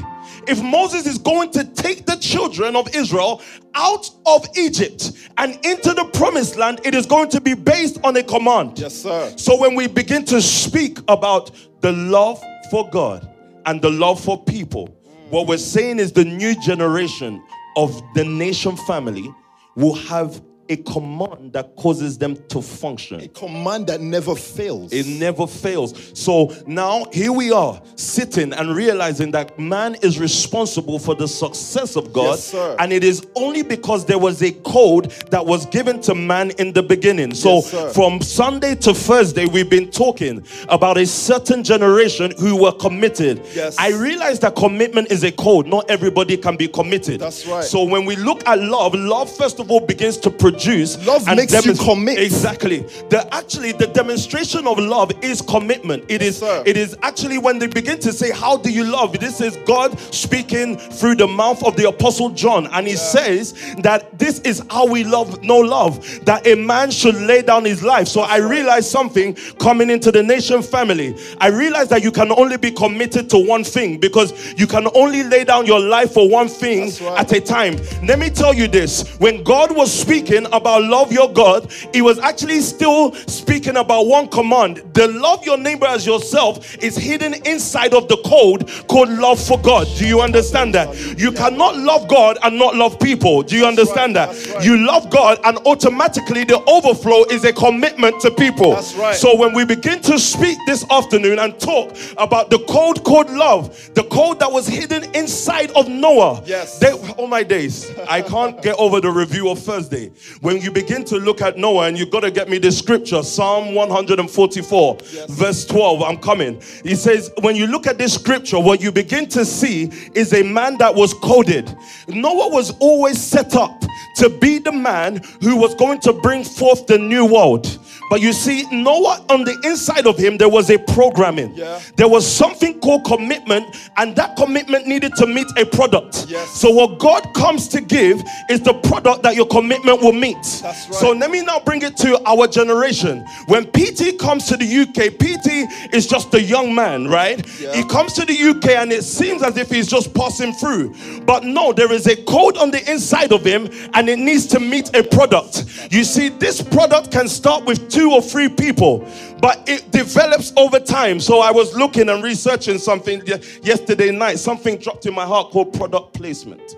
if 0.46 0.62
Moses 0.62 1.06
is 1.06 1.18
going 1.18 1.50
to 1.52 1.64
take 1.64 2.06
the 2.06 2.16
children 2.16 2.76
of 2.76 2.94
Israel 2.94 3.42
out 3.74 4.10
of 4.26 4.46
Egypt 4.56 5.12
and 5.36 5.54
into 5.64 5.92
the 5.92 6.08
promised 6.14 6.56
land, 6.56 6.80
it 6.84 6.94
is 6.94 7.06
going 7.06 7.28
to 7.30 7.40
be 7.40 7.54
based 7.54 7.98
on 8.04 8.16
a 8.16 8.22
command. 8.22 8.78
Yes, 8.78 8.94
sir. 8.94 9.32
So 9.36 9.58
when 9.60 9.74
we 9.74 9.86
begin 9.86 10.24
to 10.26 10.40
speak 10.40 10.98
about 11.08 11.50
the 11.80 11.92
love 11.92 12.42
for 12.70 12.88
God 12.90 13.28
and 13.66 13.82
the 13.82 13.90
love 13.90 14.22
for 14.22 14.42
people, 14.42 14.86
what 15.28 15.46
we're 15.46 15.58
saying 15.58 15.98
is 15.98 16.12
the 16.12 16.24
new 16.24 16.58
generation 16.60 17.42
of 17.76 18.02
the 18.14 18.24
nation 18.24 18.76
family 18.76 19.32
will 19.76 19.94
have 19.94 20.42
a 20.70 20.76
command 20.76 21.52
that 21.52 21.74
causes 21.74 22.16
them 22.16 22.36
to 22.48 22.62
function. 22.62 23.20
A 23.20 23.28
command 23.28 23.88
that 23.88 24.00
never 24.00 24.36
fails. 24.36 24.92
It 24.92 25.06
never 25.06 25.46
fails. 25.46 26.12
So 26.14 26.54
now 26.66 27.06
here 27.12 27.32
we 27.32 27.50
are 27.50 27.82
sitting 27.96 28.52
and 28.52 28.74
realizing 28.74 29.32
that 29.32 29.58
man 29.58 29.96
is 29.96 30.20
responsible 30.20 31.00
for 31.00 31.16
the 31.16 31.26
success 31.26 31.96
of 31.96 32.12
God. 32.12 32.38
Yes, 32.38 32.54
and 32.78 32.92
it 32.92 33.02
is 33.02 33.26
only 33.34 33.62
because 33.62 34.06
there 34.06 34.18
was 34.18 34.42
a 34.42 34.52
code 34.52 35.10
that 35.30 35.44
was 35.44 35.66
given 35.66 36.00
to 36.02 36.14
man 36.14 36.50
in 36.52 36.72
the 36.72 36.82
beginning. 36.84 37.34
So 37.34 37.56
Yes, 37.56 37.94
from 37.94 38.22
Sunday 38.22 38.76
to 38.76 38.94
Thursday, 38.94 39.46
we've 39.46 39.68
been 39.68 39.90
talking 39.90 40.46
about 40.68 40.98
a 40.98 41.06
certain 41.06 41.64
generation 41.64 42.32
who 42.38 42.62
were 42.62 42.72
committed. 42.72 43.42
Yes. 43.54 43.76
I 43.76 43.90
realize 43.90 44.38
that 44.40 44.54
commitment 44.54 45.10
is 45.10 45.24
a 45.24 45.32
code. 45.32 45.66
Not 45.66 45.90
everybody 45.90 46.36
can 46.36 46.56
be 46.56 46.68
committed. 46.68 47.20
That's 47.20 47.44
right. 47.46 47.64
So 47.64 47.82
when 47.82 48.04
we 48.04 48.14
look 48.14 48.46
at 48.46 48.60
love, 48.60 48.94
love 48.94 49.34
first 49.34 49.58
of 49.58 49.68
all 49.68 49.80
begins 49.80 50.16
to 50.18 50.30
produce. 50.30 50.59
Love 51.06 51.26
and 51.28 51.36
makes 51.36 51.64
you 51.64 51.74
commit. 51.74 52.18
Exactly. 52.18 52.80
The 53.08 53.26
actually 53.32 53.72
the 53.72 53.86
demonstration 53.86 54.66
of 54.66 54.78
love 54.78 55.12
is 55.22 55.42
commitment. 55.42 56.04
It 56.08 56.22
is 56.22 56.38
sir. 56.38 56.62
it 56.66 56.76
is 56.76 56.96
actually 57.02 57.38
when 57.38 57.58
they 57.58 57.66
begin 57.66 57.98
to 58.00 58.12
say, 58.12 58.30
How 58.30 58.56
do 58.56 58.70
you 58.70 58.84
love? 58.84 59.18
This 59.18 59.40
is 59.40 59.56
God 59.66 59.98
speaking 60.12 60.76
through 60.76 61.16
the 61.16 61.26
mouth 61.26 61.62
of 61.64 61.76
the 61.76 61.88
apostle 61.88 62.30
John, 62.30 62.66
and 62.68 62.86
he 62.86 62.96
says 62.96 63.74
that 63.78 64.18
this 64.18 64.40
is 64.40 64.62
how 64.70 64.86
we 64.86 65.04
love 65.04 65.42
no 65.42 65.58
love, 65.58 66.24
that 66.24 66.46
a 66.46 66.54
man 66.54 66.90
should 66.90 67.14
lay 67.16 67.42
down 67.42 67.64
his 67.64 67.82
life. 67.82 68.08
So 68.08 68.22
I 68.22 68.38
realized 68.38 68.90
something 68.90 69.34
coming 69.58 69.90
into 69.90 70.12
the 70.12 70.22
nation 70.22 70.62
family. 70.62 71.16
I 71.38 71.48
realized 71.48 71.90
that 71.90 72.02
you 72.02 72.12
can 72.12 72.30
only 72.32 72.56
be 72.56 72.70
committed 72.70 73.30
to 73.30 73.38
one 73.38 73.64
thing 73.64 73.98
because 73.98 74.54
you 74.58 74.66
can 74.66 74.88
only 74.94 75.22
lay 75.22 75.44
down 75.44 75.66
your 75.66 75.80
life 75.80 76.12
for 76.12 76.28
one 76.28 76.48
thing 76.48 76.90
right. 77.02 77.20
at 77.20 77.32
a 77.32 77.40
time. 77.40 77.76
Let 78.02 78.18
me 78.18 78.30
tell 78.30 78.54
you 78.54 78.68
this 78.68 79.18
when 79.18 79.42
God 79.42 79.74
was 79.74 79.92
speaking 79.92 80.46
about 80.52 80.82
love 80.82 81.12
your 81.12 81.32
God, 81.32 81.70
He 81.92 82.02
was 82.02 82.18
actually 82.18 82.60
still 82.60 83.14
speaking 83.14 83.76
about 83.76 84.06
one 84.06 84.28
command. 84.28 84.82
The 84.94 85.08
love 85.08 85.44
your 85.44 85.58
neighbor 85.58 85.86
as 85.86 86.06
yourself 86.06 86.76
is 86.82 86.96
hidden 86.96 87.34
inside 87.46 87.94
of 87.94 88.08
the 88.08 88.16
code 88.18 88.68
called 88.88 89.08
love 89.10 89.40
for 89.42 89.58
God. 89.60 89.86
Do 89.96 90.06
you 90.06 90.20
understand 90.20 90.74
that? 90.74 91.18
You 91.18 91.32
cannot 91.32 91.76
love 91.76 92.08
God 92.08 92.38
and 92.42 92.58
not 92.58 92.76
love 92.76 92.98
people. 93.00 93.42
Do 93.42 93.56
you 93.56 93.66
understand 93.66 94.16
that? 94.16 94.30
You 94.62 94.76
love 94.86 95.10
God, 95.10 95.38
and 95.44 95.58
automatically 95.66 96.44
the 96.44 96.62
overflow 96.64 97.24
is 97.24 97.44
a 97.44 97.52
commitment 97.52 98.20
to 98.20 98.30
people. 98.30 98.72
That's 98.72 98.94
right. 98.94 99.14
So 99.14 99.36
when 99.36 99.54
we 99.54 99.64
begin 99.64 100.00
to 100.02 100.18
speak 100.18 100.58
this 100.66 100.84
afternoon 100.90 101.38
and 101.38 101.58
talk 101.58 101.96
about 102.16 102.50
the 102.50 102.58
code 102.60 103.04
called 103.04 103.30
love, 103.30 103.90
the 103.94 104.04
code 104.04 104.38
that 104.40 104.50
was 104.50 104.66
hidden 104.66 105.04
inside 105.14 105.70
of 105.72 105.88
Noah. 105.88 106.42
Yes. 106.46 106.78
They, 106.78 106.92
oh 107.18 107.26
my 107.26 107.42
days, 107.42 107.90
I 108.08 108.22
can't 108.22 108.60
get 108.62 108.76
over 108.78 109.00
the 109.00 109.10
review 109.10 109.48
of 109.50 109.58
Thursday. 109.58 110.10
When 110.40 110.56
you 110.56 110.70
begin 110.70 111.04
to 111.04 111.16
look 111.16 111.42
at 111.42 111.58
Noah, 111.58 111.88
and 111.88 111.98
you've 111.98 112.10
got 112.10 112.20
to 112.20 112.30
get 112.30 112.48
me 112.48 112.56
this 112.56 112.78
scripture, 112.78 113.22
Psalm 113.22 113.74
144, 113.74 114.98
verse 115.28 115.66
12. 115.66 116.02
I'm 116.02 116.16
coming. 116.16 116.62
He 116.82 116.94
says, 116.94 117.30
when 117.42 117.56
you 117.56 117.66
look 117.66 117.86
at 117.86 117.98
this 117.98 118.14
scripture, 118.14 118.58
what 118.58 118.80
you 118.80 118.90
begin 118.90 119.28
to 119.28 119.44
see 119.44 119.90
is 120.14 120.32
a 120.32 120.42
man 120.42 120.78
that 120.78 120.94
was 120.94 121.12
coded. 121.12 121.68
Noah 122.08 122.48
was 122.48 122.70
always 122.78 123.22
set 123.22 123.54
up 123.54 123.82
to 124.16 124.30
be 124.30 124.58
the 124.58 124.72
man 124.72 125.20
who 125.42 125.56
was 125.56 125.74
going 125.74 126.00
to 126.00 126.14
bring 126.14 126.42
forth 126.42 126.86
the 126.86 126.96
new 126.96 127.26
world. 127.26 127.78
But 128.10 128.20
you 128.20 128.32
see, 128.32 128.66
Noah, 128.72 129.24
on 129.28 129.44
the 129.44 129.56
inside 129.62 130.04
of 130.04 130.18
him, 130.18 130.36
there 130.36 130.48
was 130.48 130.68
a 130.68 130.78
programming. 130.78 131.54
Yeah. 131.54 131.80
There 131.94 132.08
was 132.08 132.26
something 132.26 132.80
called 132.80 133.04
commitment, 133.04 133.64
and 133.98 134.16
that 134.16 134.34
commitment 134.34 134.88
needed 134.88 135.14
to 135.14 135.28
meet 135.28 135.46
a 135.56 135.64
product. 135.64 136.26
Yes. 136.28 136.60
So, 136.60 136.70
what 136.70 136.98
God 136.98 137.22
comes 137.34 137.68
to 137.68 137.80
give 137.80 138.20
is 138.50 138.62
the 138.62 138.74
product 138.74 139.22
that 139.22 139.36
your 139.36 139.46
commitment 139.46 140.02
will 140.02 140.12
meet. 140.12 140.42
That's 140.42 140.62
right. 140.62 140.94
So, 140.94 141.12
let 141.12 141.30
me 141.30 141.44
now 141.44 141.60
bring 141.60 141.82
it 141.82 141.96
to 141.98 142.20
our 142.28 142.48
generation. 142.48 143.24
When 143.46 143.66
PT 143.66 144.18
comes 144.18 144.46
to 144.46 144.56
the 144.56 144.66
UK, 144.66 145.16
PT 145.16 145.94
is 145.94 146.08
just 146.08 146.34
a 146.34 146.42
young 146.42 146.74
man, 146.74 147.06
right? 147.06 147.38
Yeah. 147.60 147.74
He 147.74 147.84
comes 147.84 148.14
to 148.14 148.26
the 148.26 148.34
UK 148.34 148.70
and 148.70 148.90
it 148.90 149.04
seems 149.04 149.44
as 149.44 149.56
if 149.56 149.70
he's 149.70 149.86
just 149.86 150.12
passing 150.14 150.52
through. 150.52 150.96
But 151.26 151.44
no, 151.44 151.72
there 151.72 151.92
is 151.92 152.08
a 152.08 152.16
code 152.24 152.56
on 152.56 152.72
the 152.72 152.90
inside 152.90 153.30
of 153.30 153.44
him 153.44 153.70
and 153.94 154.08
it 154.08 154.18
needs 154.18 154.46
to 154.48 154.58
meet 154.58 154.96
a 154.96 155.04
product. 155.04 155.64
You 155.92 156.02
see, 156.02 156.28
this 156.28 156.60
product 156.60 157.12
can 157.12 157.28
start 157.28 157.64
with 157.64 157.88
two 157.88 157.99
or 158.08 158.22
three 158.22 158.48
people, 158.48 159.04
but 159.40 159.68
it 159.68 159.90
develops 159.90 160.52
over 160.56 160.78
time. 160.78 161.18
So 161.18 161.40
I 161.40 161.50
was 161.50 161.74
looking 161.74 162.08
and 162.08 162.22
researching 162.22 162.78
something 162.78 163.26
yesterday 163.62 164.12
night. 164.12 164.38
Something 164.38 164.78
dropped 164.78 165.06
in 165.06 165.14
my 165.14 165.24
heart 165.26 165.50
called 165.50 165.72
product 165.74 166.14
placement. 166.14 166.76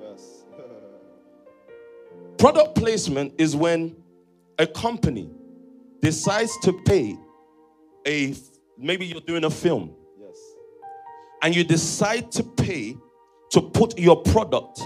Yes. 0.00 0.44
Product 2.38 2.74
placement 2.76 3.34
is 3.38 3.56
when 3.56 3.96
a 4.58 4.66
company 4.66 5.28
decides 6.00 6.52
to 6.62 6.72
pay 6.84 7.16
a 8.06 8.34
maybe 8.78 9.06
you're 9.06 9.20
doing 9.22 9.44
a 9.44 9.50
film 9.50 9.90
Yes. 10.20 10.36
and 11.42 11.56
you 11.56 11.64
decide 11.64 12.30
to 12.32 12.42
pay 12.42 12.96
to 13.50 13.60
put 13.60 13.98
your 13.98 14.16
product 14.22 14.80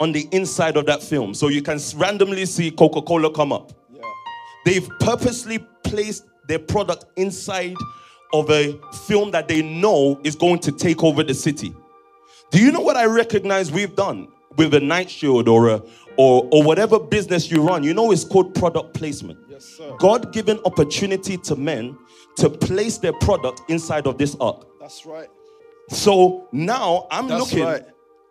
on 0.00 0.12
the 0.12 0.28
inside 0.30 0.76
of 0.76 0.86
that 0.86 1.02
film 1.02 1.34
so 1.34 1.48
you 1.48 1.62
can 1.62 1.78
randomly 1.96 2.44
see 2.46 2.70
Coca-Cola 2.70 3.32
come 3.32 3.52
up. 3.52 3.72
They've 4.66 4.90
purposely 4.98 5.60
placed 5.84 6.24
their 6.48 6.58
product 6.58 7.04
inside 7.14 7.76
of 8.32 8.50
a 8.50 8.76
film 9.06 9.30
that 9.30 9.46
they 9.46 9.62
know 9.62 10.20
is 10.24 10.34
going 10.34 10.58
to 10.58 10.72
take 10.72 11.04
over 11.04 11.22
the 11.22 11.34
city. 11.34 11.72
Do 12.50 12.60
you 12.60 12.72
know 12.72 12.80
what 12.80 12.96
I 12.96 13.04
recognize 13.04 13.70
we've 13.70 13.94
done 13.94 14.26
with 14.56 14.74
a 14.74 14.80
night 14.80 15.08
shield 15.08 15.48
or 15.48 15.68
a 15.68 15.82
or, 16.16 16.48
or 16.50 16.64
whatever 16.64 16.98
business 16.98 17.48
you 17.48 17.62
run? 17.62 17.84
You 17.84 17.94
know 17.94 18.10
it's 18.10 18.24
called 18.24 18.56
product 18.56 18.92
placement. 18.92 19.38
Yes, 19.48 19.64
sir. 19.64 19.94
God 20.00 20.32
given 20.32 20.58
opportunity 20.64 21.36
to 21.36 21.54
men 21.54 21.96
to 22.38 22.50
place 22.50 22.98
their 22.98 23.12
product 23.12 23.62
inside 23.68 24.08
of 24.08 24.18
this 24.18 24.36
ark. 24.40 24.66
That's 24.80 25.06
right. 25.06 25.28
So 25.90 26.48
now 26.50 27.06
I'm 27.12 27.28
That's 27.28 27.52
looking, 27.52 27.64
right. 27.64 27.84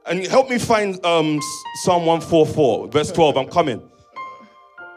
and 0.05 0.27
help 0.27 0.49
me 0.49 0.57
find 0.57 1.03
um, 1.05 1.39
Psalm 1.83 2.05
144, 2.05 2.89
verse 2.89 3.13
12. 3.13 3.37
I'm 3.37 3.47
coming. 3.47 3.89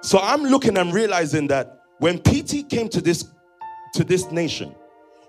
So 0.09 0.19
I'm 0.21 0.43
looking 0.43 0.79
and 0.79 0.95
realizing 0.95 1.49
that 1.49 1.83
when 1.99 2.19
PT 2.21 2.67
came 2.71 2.89
to 2.89 3.03
this 3.03 3.31
to 3.93 4.03
this 4.03 4.31
nation, 4.31 4.75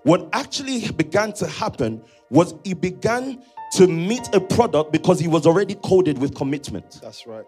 what 0.04 0.26
actually 0.32 0.90
began 0.92 1.34
to 1.34 1.46
happen 1.46 2.02
was 2.30 2.54
he 2.64 2.72
began 2.72 3.42
to 3.74 3.86
meet 3.86 4.34
a 4.34 4.40
product 4.40 4.90
because 4.90 5.20
he 5.20 5.28
was 5.28 5.46
already 5.46 5.74
coded 5.84 6.16
with 6.16 6.34
commitment. 6.34 6.98
That's 7.02 7.26
right. 7.26 7.44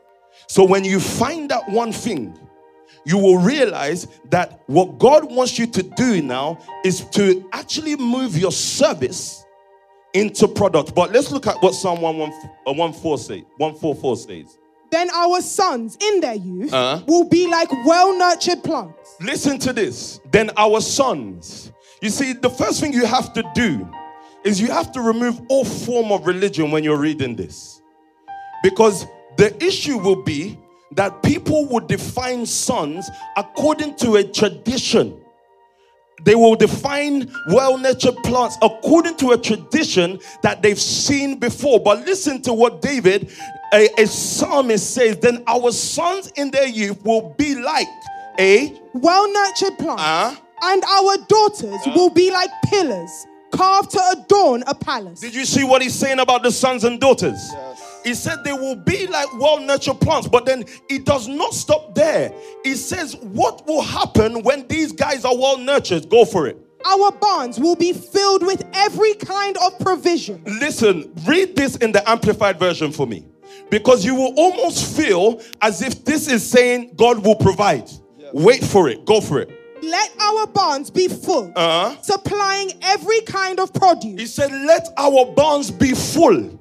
So 0.47 0.63
when 0.63 0.85
you 0.85 1.01
find 1.01 1.51
that 1.51 1.67
one 1.71 1.91
thing, 1.91 2.39
you 3.07 3.17
will 3.17 3.39
realize 3.39 4.09
that 4.29 4.61
what 4.67 4.99
God 4.99 5.33
wants 5.33 5.59
you 5.59 5.67
to 5.69 5.83
do 5.83 6.21
now 6.21 6.59
is 6.85 7.07
to 7.13 7.49
actually 7.55 7.97
move 7.97 8.37
your 8.37 8.53
service 8.53 9.43
into 10.13 10.47
product. 10.47 10.95
But 10.95 11.13
let's 11.13 11.31
look 11.31 11.47
at 11.47 11.57
what 11.63 11.73
Psalm 11.73 12.03
114 12.03 13.13
uh, 13.15 13.17
say, 13.17 13.41
144 13.57 14.17
says. 14.19 14.59
Then 14.93 15.09
our 15.15 15.41
sons 15.41 15.97
in 16.01 16.21
their 16.21 16.35
youth 16.35 16.73
Uh-huh. 16.73 17.03
will 17.09 17.25
be 17.25 17.49
like 17.49 17.73
well 17.85 18.17
nurtured 18.17 18.63
plants. 18.63 19.17
Listen 19.21 19.59
to 19.61 19.73
this. 19.73 20.21
Then 20.31 20.51
our 20.57 20.81
sons. 20.83 21.73
You 22.03 22.11
see, 22.11 22.35
the 22.35 22.51
first 22.51 22.81
thing 22.81 22.93
you 22.93 23.07
have 23.07 23.33
to 23.33 23.43
do 23.55 23.89
is 24.45 24.61
you 24.61 24.69
have 24.71 24.93
to 24.93 25.01
remove 25.01 25.41
all 25.49 25.65
form 25.65 26.13
of 26.13 26.27
religion 26.27 26.71
when 26.71 26.85
you're 26.85 26.99
reading 26.99 27.35
this. 27.37 27.81
Because 28.63 29.07
the 29.39 29.51
issue 29.65 29.97
will 29.99 30.23
be 30.23 30.59
that 30.93 31.23
people 31.23 31.67
will 31.69 31.81
define 31.87 32.45
sons 32.45 33.09
according 33.39 33.95
to 33.97 34.17
a 34.17 34.25
tradition. 34.25 35.17
They 36.25 36.35
will 36.35 36.55
define 36.55 37.33
well 37.49 37.79
nurtured 37.79 38.17
plants 38.25 38.57
according 38.61 39.17
to 39.19 39.31
a 39.31 39.39
tradition 39.39 40.21
that 40.43 40.61
they've 40.61 40.79
seen 40.79 41.39
before. 41.39 41.81
But 41.81 42.05
listen 42.05 42.43
to 42.43 42.53
what 42.53 42.83
David, 42.83 43.33
a, 43.73 43.89
a 43.99 44.07
psalmist, 44.07 44.95
says 44.95 45.19
then 45.19 45.43
our 45.47 45.73
sons 45.73 46.29
in 46.37 46.51
their 46.51 46.67
youth 46.67 47.03
will 47.05 47.35
be 47.39 47.55
like 47.55 47.87
A. 48.39 48.79
well 48.95 49.31
nurtured 49.33 49.79
plant, 49.79 50.01
Uh. 50.01 50.35
and 50.63 50.85
our 50.85 51.17
daughters 51.29 51.81
will 51.95 52.11
be 52.11 52.31
like 52.31 52.51
pillars 52.67 53.11
carved 53.51 53.91
to 53.91 54.01
adorn 54.17 54.65
a 54.67 54.75
palace. 54.75 55.21
Did 55.21 55.35
you 55.35 55.45
see 55.45 55.63
what 55.65 55.83
he's 55.83 55.95
saying 55.95 56.19
about 56.21 56.43
the 56.43 56.51
sons 56.51 56.85
and 56.85 56.99
daughters? 56.99 57.39
Yes. 57.53 58.01
He 58.03 58.15
said 58.15 58.43
they 58.45 58.53
will 58.53 58.75
be 58.77 59.07
like 59.07 59.29
well 59.39 59.61
nurtured 59.61 60.01
plants, 60.01 60.27
but 60.27 60.45
then 60.47 60.65
it 60.89 61.05
does 61.05 61.29
not 61.29 61.53
stop 61.55 61.95
there. 61.95 62.33
He 62.65 62.75
says, 62.75 63.15
What 63.17 63.67
will 63.67 63.83
happen 63.83 64.43
when 64.43 64.67
these 64.69 64.91
guys 64.93 65.25
are 65.25 65.37
well 65.37 65.59
nurtured? 65.59 66.09
Go 66.09 66.25
for 66.25 66.47
it. 66.47 66.57
Our 66.85 67.13
barns 67.13 67.61
will 67.61 67.77
be 67.77 67.93
filled 67.93 68.45
with 68.45 68.65
every 68.73 69.15
kind 69.15 69.57
of 69.59 69.79
provision. 69.79 70.43
Listen, 70.47 71.13
read 71.27 71.55
this 71.55 71.77
in 71.77 71.93
the 71.93 72.09
amplified 72.11 72.59
version 72.59 72.91
for 72.91 73.07
me. 73.07 73.25
Because 73.73 74.05
you 74.05 74.15
will 74.15 74.35
almost 74.37 74.95
feel 74.99 75.41
as 75.63 75.81
if 75.81 76.05
this 76.05 76.29
is 76.29 76.49
saying 76.49 76.93
God 76.95 77.25
will 77.25 77.35
provide. 77.37 77.91
Wait 78.35 78.63
for 78.63 78.91
it. 78.91 79.07
Go 79.07 79.19
for 79.23 79.41
it. 79.41 79.49
Let 79.83 80.11
our 80.21 80.47
barns 80.47 80.91
be 80.91 81.09
full, 81.09 81.51
Uh-huh. 81.57 81.97
supplying 82.03 82.73
every 82.83 83.23
kind 83.23 83.59
of 83.59 83.73
produce. 83.73 84.21
He 84.21 84.27
said, 84.27 84.53
Let 84.53 84.89
our 84.99 85.25
barns 85.35 85.71
be 85.71 85.93
full. 85.93 86.59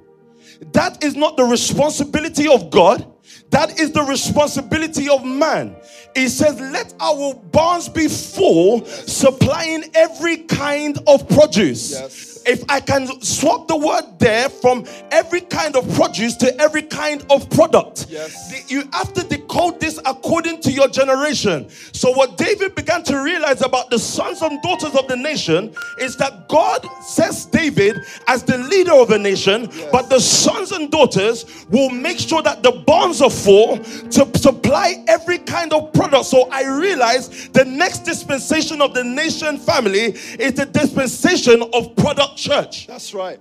That 0.72 1.04
is 1.04 1.16
not 1.18 1.36
the 1.36 1.44
responsibility 1.44 2.48
of 2.48 2.72
God. 2.72 3.06
That 3.50 3.78
is 3.78 3.92
the 3.92 4.04
responsibility 4.04 5.10
of 5.10 5.26
man. 5.26 5.76
He 6.16 6.30
says, 6.30 6.60
Let 6.62 6.94
our 7.02 7.34
barns 7.52 7.90
be 7.90 8.08
full, 8.08 8.86
supplying 8.86 9.84
every 9.94 10.38
kind 10.38 10.98
of 11.08 11.28
produce. 11.28 11.92
Yes. 11.92 12.31
If 12.46 12.64
I 12.70 12.80
can 12.80 13.22
swap 13.22 13.68
the 13.68 13.78
word 13.78 14.04
there 14.20 14.50
from 14.50 14.86
every 15.12 15.42
kind 15.42 15.76
of 15.76 15.88
produce 15.96 16.36
to 16.38 16.60
every 16.60 16.82
kind 16.82 17.24
of 17.30 17.50
product, 17.50 18.08
Yes. 18.10 18.70
you 18.70 18.84
have 18.94 19.14
to 19.14 19.24
decode 19.24 19.80
this 19.80 20.00
according 20.06 20.62
to 20.62 20.72
your 20.72 20.88
generation. 20.88 21.70
So, 21.94 22.12
what 22.12 22.38
David 22.38 22.76
began 22.76 23.04
to 23.04 23.22
realize 23.22 23.62
about 23.62 23.90
the 23.90 24.00
sons 24.00 24.42
and 24.42 24.62
daughters 24.62 24.96
of 24.96 25.08
the 25.08 25.16
nation 25.16 25.74
is 26.00 26.16
that 26.18 26.48
God 26.50 26.86
says 27.04 27.46
David 27.46 28.02
as 28.28 28.44
the 28.44 28.58
leader 28.58 28.94
of 28.94 29.10
the 29.10 29.20
nation, 29.20 29.70
but 29.92 30.10
the 30.10 30.20
sons 30.20 30.72
and 30.72 30.90
daughters 30.92 31.46
will 31.70 31.90
make 31.90 32.20
sure 32.20 32.42
that 32.42 32.64
the 32.64 32.72
barns 32.72 33.22
are 33.22 33.30
full 33.30 33.78
to 33.78 34.38
supply 34.38 35.04
every 35.08 35.38
kind 35.38 35.74
of 35.74 35.94
product. 35.94 36.26
So, 36.26 36.50
I 36.52 36.64
realized 36.66 37.54
the 37.54 37.66
next 37.66 38.00
dispensation 38.00 38.82
of 38.82 38.94
the 38.94 39.04
nation 39.04 39.58
family 39.58 40.14
is 40.40 40.54
the 40.54 40.66
dispensation 40.66 41.62
of 41.74 41.96
product 41.96 42.31
church. 42.36 42.88
That's 42.88 43.14
right. 43.14 43.40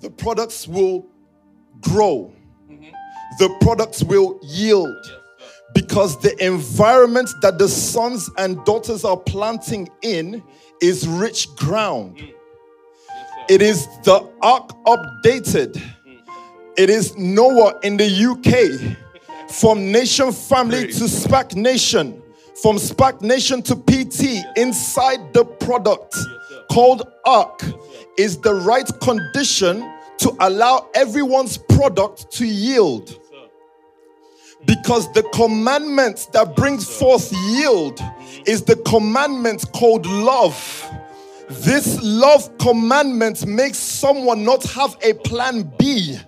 The 0.00 0.10
products 0.10 0.68
will 0.68 1.06
grow, 1.80 2.32
the 3.38 3.56
products 3.60 4.02
will 4.02 4.38
yield. 4.42 4.96
Because 5.74 6.20
the 6.20 6.36
environment 6.44 7.28
that 7.42 7.58
the 7.58 7.68
sons 7.68 8.30
and 8.38 8.64
daughters 8.64 9.04
are 9.04 9.16
planting 9.16 9.88
in 10.02 10.40
is 10.80 11.08
rich 11.08 11.48
ground. 11.56 12.22
It 13.48 13.60
is 13.60 13.86
the 14.04 14.30
ark 14.40 14.70
updated. 14.86 15.82
It 16.76 16.90
is 16.90 17.16
Noah 17.16 17.78
in 17.82 17.96
the 17.96 18.06
UK. 18.06 18.96
From 19.50 19.92
nation 19.92 20.32
family 20.32 20.86
to 20.86 21.04
SPAC 21.04 21.54
nation. 21.54 22.22
From 22.62 22.76
SPAC 22.76 23.20
nation 23.20 23.60
to 23.62 23.76
PT. 23.76 24.44
Inside 24.56 25.32
the 25.32 25.44
product 25.44 26.16
called 26.70 27.02
ark 27.24 27.62
is 28.16 28.38
the 28.38 28.54
right 28.54 28.90
condition 29.00 29.90
to 30.18 30.36
allow 30.40 30.88
everyone's 30.94 31.58
product 31.58 32.30
to 32.32 32.46
yield. 32.46 33.18
Because 34.66 35.12
the 35.12 35.22
commandment 35.34 36.28
that 36.32 36.56
brings 36.56 36.88
forth 36.98 37.30
yield 37.32 38.00
is 38.46 38.62
the 38.62 38.76
commandment 38.76 39.70
called 39.72 40.06
love. 40.06 40.90
This 41.50 42.00
love 42.02 42.56
commandment 42.58 43.46
makes 43.46 43.76
someone 43.76 44.44
not 44.44 44.64
have 44.64 44.96
a 45.02 45.12
plan 45.14 45.70
B. 45.78 46.18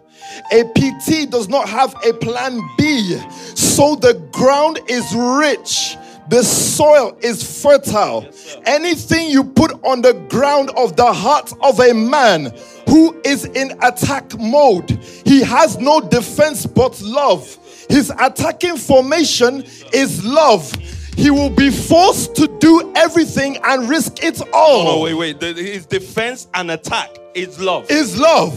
A 0.52 0.64
PT 0.74 1.30
does 1.30 1.48
not 1.48 1.68
have 1.68 1.94
a 2.04 2.12
plan 2.12 2.60
B. 2.76 3.18
So 3.54 3.96
the 3.96 4.14
ground 4.32 4.80
is 4.88 5.04
rich. 5.14 5.96
The 6.28 6.42
soil 6.42 7.16
is 7.20 7.62
fertile. 7.62 8.28
Anything 8.64 9.30
you 9.30 9.44
put 9.44 9.72
on 9.84 10.02
the 10.02 10.14
ground 10.28 10.70
of 10.76 10.96
the 10.96 11.12
heart 11.12 11.52
of 11.62 11.78
a 11.80 11.92
man 11.94 12.52
who 12.88 13.20
is 13.24 13.44
in 13.44 13.72
attack 13.82 14.36
mode, 14.38 14.90
he 15.24 15.42
has 15.42 15.78
no 15.78 16.00
defense 16.00 16.66
but 16.66 17.00
love. 17.02 17.56
His 17.88 18.10
attacking 18.18 18.76
formation 18.76 19.62
is 19.92 20.24
love. 20.24 20.72
He 21.16 21.30
will 21.30 21.50
be 21.50 21.70
forced 21.70 22.34
to 22.36 22.46
do 22.58 22.92
everything 22.94 23.56
and 23.64 23.88
risk 23.88 24.22
it 24.22 24.40
all. 24.52 24.88
Oh, 24.88 25.02
wait, 25.02 25.14
wait. 25.14 25.40
The- 25.40 25.54
his 25.54 25.86
defense 25.86 26.48
and 26.54 26.70
attack 26.70 27.10
is 27.34 27.58
love. 27.60 27.90
Is 27.90 28.18
love. 28.18 28.54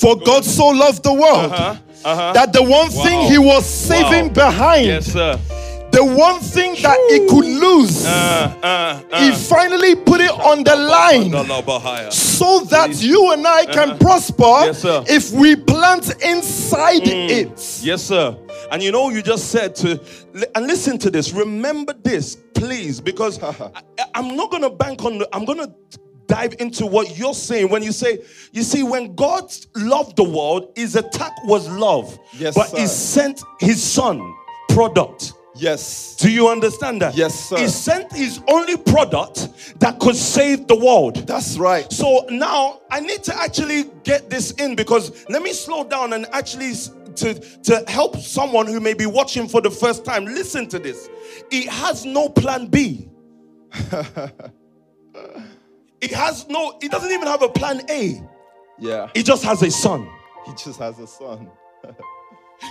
For 0.00 0.16
God 0.16 0.44
so 0.44 0.68
loved 0.68 1.02
the 1.02 1.12
world 1.12 1.52
uh-huh. 1.52 2.32
that 2.32 2.52
the 2.52 2.62
one 2.62 2.90
thing 2.90 3.22
he 3.30 3.38
was 3.38 3.64
saving 3.66 4.28
Wow. 4.28 4.50
behind, 4.50 4.86
yes, 4.86 5.06
sir. 5.12 5.38
The 5.90 6.04
one 6.04 6.40
thing 6.40 6.74
that 6.82 6.98
he 7.10 7.18
could 7.26 7.44
lose, 7.46 8.04
Uh, 8.06 8.54
uh, 8.62 9.20
he 9.20 9.32
finally 9.32 9.94
put 9.96 10.20
it 10.20 10.30
on 10.30 10.62
the 10.64 10.76
line 10.76 11.34
uh. 11.34 12.10
so 12.10 12.60
that 12.60 13.02
you 13.02 13.32
and 13.32 13.46
I 13.46 13.64
can 13.66 13.98
prosper 13.98 14.44
Uh-huh. 14.44 14.64
Yes, 14.66 14.82
sir. 14.82 15.00
Mm. 15.00 15.10
if 15.10 15.30
we 15.32 15.56
plant 15.56 16.22
inside 16.22 17.02
it. 17.06 17.80
Yes, 17.82 18.02
sir. 18.02 18.36
And 18.70 18.82
you 18.82 18.92
know, 18.92 19.10
you 19.10 19.22
just 19.22 19.50
said 19.50 19.74
to, 19.76 19.98
and 20.54 20.66
listen 20.66 20.98
to 20.98 21.10
this. 21.10 21.32
Remember 21.32 21.94
this, 21.94 22.36
please, 22.54 23.00
because 23.00 23.42
I, 23.42 23.82
am 24.14 24.36
not 24.36 24.50
going 24.50 24.62
to 24.62 24.70
bank 24.70 25.04
on. 25.04 25.18
The, 25.18 25.28
I'm 25.32 25.44
going 25.44 25.58
to 25.58 25.72
dive 26.26 26.54
into 26.60 26.84
what 26.86 27.16
you're 27.18 27.32
saying 27.34 27.70
when 27.70 27.82
you 27.82 27.90
say, 27.92 28.18
you 28.52 28.62
see, 28.62 28.82
when 28.82 29.14
God 29.14 29.50
loved 29.74 30.16
the 30.16 30.24
world, 30.24 30.72
His 30.76 30.94
attack 30.96 31.32
was 31.44 31.66
love, 31.70 32.18
Yes, 32.34 32.54
but 32.54 32.68
sir. 32.68 32.78
He 32.80 32.86
sent 32.86 33.42
His 33.60 33.82
Son 33.82 34.34
product. 34.68 35.32
Yes. 35.58 36.16
Do 36.16 36.30
you 36.30 36.48
understand 36.48 37.02
that? 37.02 37.14
Yes, 37.16 37.48
sir. 37.48 37.58
He 37.58 37.68
sent 37.68 38.12
His 38.12 38.40
only 38.48 38.76
product 38.76 39.78
that 39.80 39.98
could 39.98 40.16
save 40.16 40.66
the 40.66 40.76
world. 40.76 41.26
That's 41.26 41.58
right. 41.58 41.90
So 41.92 42.24
now 42.30 42.80
I 42.90 43.00
need 43.00 43.22
to 43.24 43.36
actually 43.36 43.84
get 44.04 44.30
this 44.30 44.52
in 44.52 44.76
because 44.76 45.26
let 45.28 45.42
me 45.42 45.52
slow 45.52 45.84
down 45.84 46.12
and 46.12 46.26
actually 46.32 46.72
to, 47.16 47.34
to 47.34 47.84
help 47.88 48.16
someone 48.16 48.66
who 48.66 48.80
may 48.80 48.94
be 48.94 49.06
watching 49.06 49.48
for 49.48 49.60
the 49.60 49.70
first 49.70 50.04
time. 50.04 50.24
Listen 50.24 50.68
to 50.68 50.78
this. 50.78 51.08
He 51.50 51.66
has 51.66 52.04
no 52.04 52.28
plan 52.28 52.68
B. 52.68 53.08
he 56.00 56.08
has 56.08 56.48
no, 56.48 56.78
he 56.80 56.88
doesn't 56.88 57.10
even 57.10 57.26
have 57.26 57.42
a 57.42 57.48
plan 57.48 57.82
A. 57.90 58.22
Yeah. 58.78 59.10
He 59.14 59.22
just 59.22 59.44
has 59.44 59.62
a 59.62 59.70
son. 59.70 60.08
He 60.46 60.52
just 60.52 60.78
has 60.78 60.98
a 60.98 61.06
son. 61.06 61.50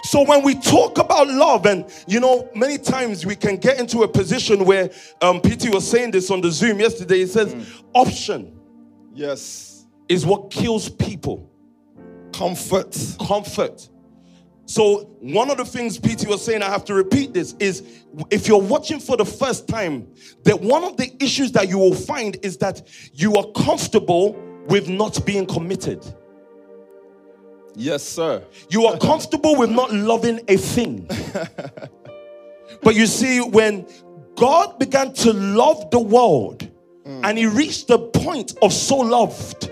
So 0.04 0.24
when 0.24 0.44
we 0.44 0.56
talk 0.56 0.98
about 0.98 1.28
love, 1.28 1.66
and 1.66 1.86
you 2.08 2.20
know, 2.20 2.50
many 2.56 2.78
times 2.78 3.26
we 3.26 3.36
can 3.36 3.58
get 3.58 3.80
into 3.80 4.04
a 4.04 4.08
position 4.08 4.66
where 4.66 4.90
um, 5.22 5.42
PT 5.42 5.74
was 5.74 5.90
saying 5.90 6.12
this 6.12 6.30
on 6.30 6.42
the 6.42 6.52
Zoom 6.52 6.80
yesterday. 6.80 7.20
He 7.20 7.28
says, 7.28 7.56
option 7.94 8.60
Yes. 9.14 9.86
is 10.10 10.26
what 10.26 10.52
kills 10.52 10.90
people. 10.90 11.50
Comfort. 12.34 12.96
comfort. 13.26 13.90
So, 14.66 15.06
one 15.22 15.50
of 15.50 15.56
the 15.58 15.64
things 15.66 15.98
PT 15.98 16.28
was 16.28 16.44
saying, 16.44 16.62
I 16.62 16.70
have 16.70 16.84
to 16.86 16.94
repeat 16.94 17.34
this, 17.34 17.56
is 17.58 18.04
if 18.30 18.50
you're 18.50 18.62
watching 18.62 19.00
for 19.00 19.16
the 19.16 19.26
first 19.26 19.68
time, 19.70 20.08
that 20.44 20.60
one 20.60 20.84
of 20.84 20.98
the 20.98 21.10
issues 21.24 21.54
that 21.54 21.70
you 21.70 21.78
will 21.78 21.96
find 21.96 22.38
is 22.44 22.58
that 22.58 22.82
you 23.14 23.36
are 23.36 23.46
comfortable 23.56 24.34
with 24.68 24.90
not 24.90 25.26
being 25.26 25.46
committed. 25.46 26.04
Yes, 27.78 28.04
sir. 28.04 28.44
You 28.70 28.86
are 28.88 28.98
comfortable 28.98 29.56
with 29.56 29.70
not 29.70 29.94
loving 29.94 30.40
a 30.48 30.58
thing. 30.58 31.08
but 32.82 32.96
you 32.96 33.06
see, 33.06 33.40
when 33.40 33.86
God 34.36 34.80
began 34.80 35.14
to 35.14 35.32
love 35.32 35.92
the 35.92 36.00
world 36.00 36.68
mm. 37.06 37.22
and 37.24 37.38
he 37.38 37.46
reached 37.46 37.88
the 37.88 38.00
point 38.00 38.56
of 38.64 38.74
so 38.74 38.98
loved, 38.98 39.72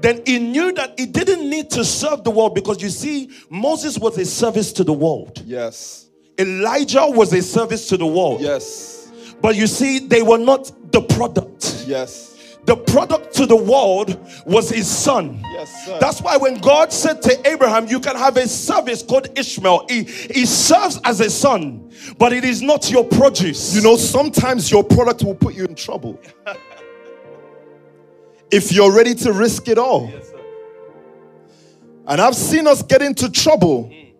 then 0.00 0.22
he 0.24 0.38
knew 0.38 0.72
that 0.72 0.98
he 0.98 1.04
didn't 1.04 1.48
need 1.48 1.70
to 1.70 1.84
serve 1.84 2.24
the 2.24 2.30
world 2.30 2.54
because 2.54 2.82
you 2.82 2.88
see, 2.88 3.30
Moses 3.50 3.98
was 3.98 4.16
a 4.16 4.24
service 4.24 4.72
to 4.72 4.84
the 4.84 4.92
world, 4.92 5.42
Yes. 5.44 6.04
Elijah 6.38 7.06
was 7.08 7.32
a 7.32 7.40
service 7.40 7.88
to 7.88 7.96
the 7.96 8.06
world. 8.06 8.40
Yes. 8.40 9.10
But 9.40 9.56
you 9.56 9.66
see, 9.66 10.00
they 10.00 10.22
were 10.22 10.38
not 10.38 10.70
the 10.92 11.00
product. 11.00 11.84
Yes. 11.86 12.35
The 12.66 12.76
product 12.76 13.32
to 13.36 13.46
the 13.46 13.56
world 13.56 14.18
was 14.44 14.70
his 14.70 14.88
son. 14.88 15.40
Yes, 15.52 15.86
sir. 15.86 15.98
That's 16.00 16.20
why 16.20 16.36
when 16.36 16.58
God 16.58 16.92
said 16.92 17.22
to 17.22 17.48
Abraham, 17.48 17.86
You 17.86 18.00
can 18.00 18.16
have 18.16 18.36
a 18.36 18.48
service 18.48 19.02
called 19.02 19.28
Ishmael, 19.38 19.86
he, 19.88 20.02
he 20.02 20.44
serves 20.44 21.00
as 21.04 21.20
a 21.20 21.30
son, 21.30 21.92
but 22.18 22.32
it 22.32 22.44
is 22.44 22.62
not 22.62 22.90
your 22.90 23.04
produce. 23.04 23.74
You 23.74 23.82
know, 23.82 23.96
sometimes 23.96 24.70
your 24.70 24.82
product 24.82 25.22
will 25.22 25.36
put 25.36 25.54
you 25.54 25.64
in 25.64 25.76
trouble. 25.76 26.20
if 28.50 28.72
you're 28.72 28.92
ready 28.92 29.14
to 29.14 29.32
risk 29.32 29.68
it 29.68 29.78
all. 29.78 30.10
And 32.08 32.20
I've 32.20 32.36
seen 32.36 32.66
us 32.66 32.82
get 32.82 33.02
into 33.02 33.30
trouble 33.30 33.84
hmm. 33.84 34.10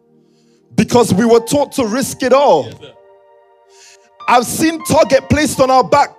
because 0.74 1.12
we 1.12 1.24
were 1.24 1.40
taught 1.40 1.72
to 1.72 1.86
risk 1.86 2.22
it 2.22 2.32
all. 2.32 2.70
I've 4.28 4.46
seen 4.46 4.84
target 4.84 5.28
placed 5.28 5.60
on 5.60 5.70
our 5.70 5.84
back 5.84 6.16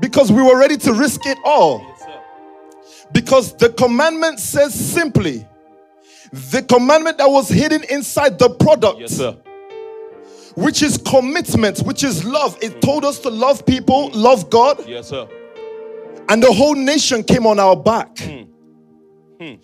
because 0.00 0.30
we 0.32 0.42
were 0.42 0.58
ready 0.58 0.76
to 0.78 0.92
risk 0.92 1.26
it 1.26 1.38
all. 1.44 1.84
Because 3.12 3.54
the 3.56 3.68
commandment 3.70 4.40
says 4.40 4.72
simply, 4.74 5.46
the 6.32 6.62
commandment 6.62 7.18
that 7.18 7.28
was 7.28 7.48
hidden 7.48 7.82
inside 7.90 8.38
the 8.38 8.48
product, 8.48 9.00
Yes, 9.00 9.16
sir. 9.18 9.36
which 10.54 10.82
is 10.82 10.96
commitment, 10.96 11.80
which 11.80 12.04
is 12.04 12.24
love. 12.24 12.56
It 12.62 12.80
told 12.80 13.04
us 13.04 13.18
to 13.20 13.28
love 13.28 13.66
people, 13.66 14.10
love 14.14 14.48
God, 14.48 14.82
Yes, 14.88 15.08
sir. 15.10 15.28
and 16.30 16.42
the 16.42 16.50
whole 16.50 16.74
nation 16.74 17.22
came 17.22 17.46
on 17.46 17.58
our 17.60 17.76
back. 17.76 18.18
Hmm. 18.18 19.54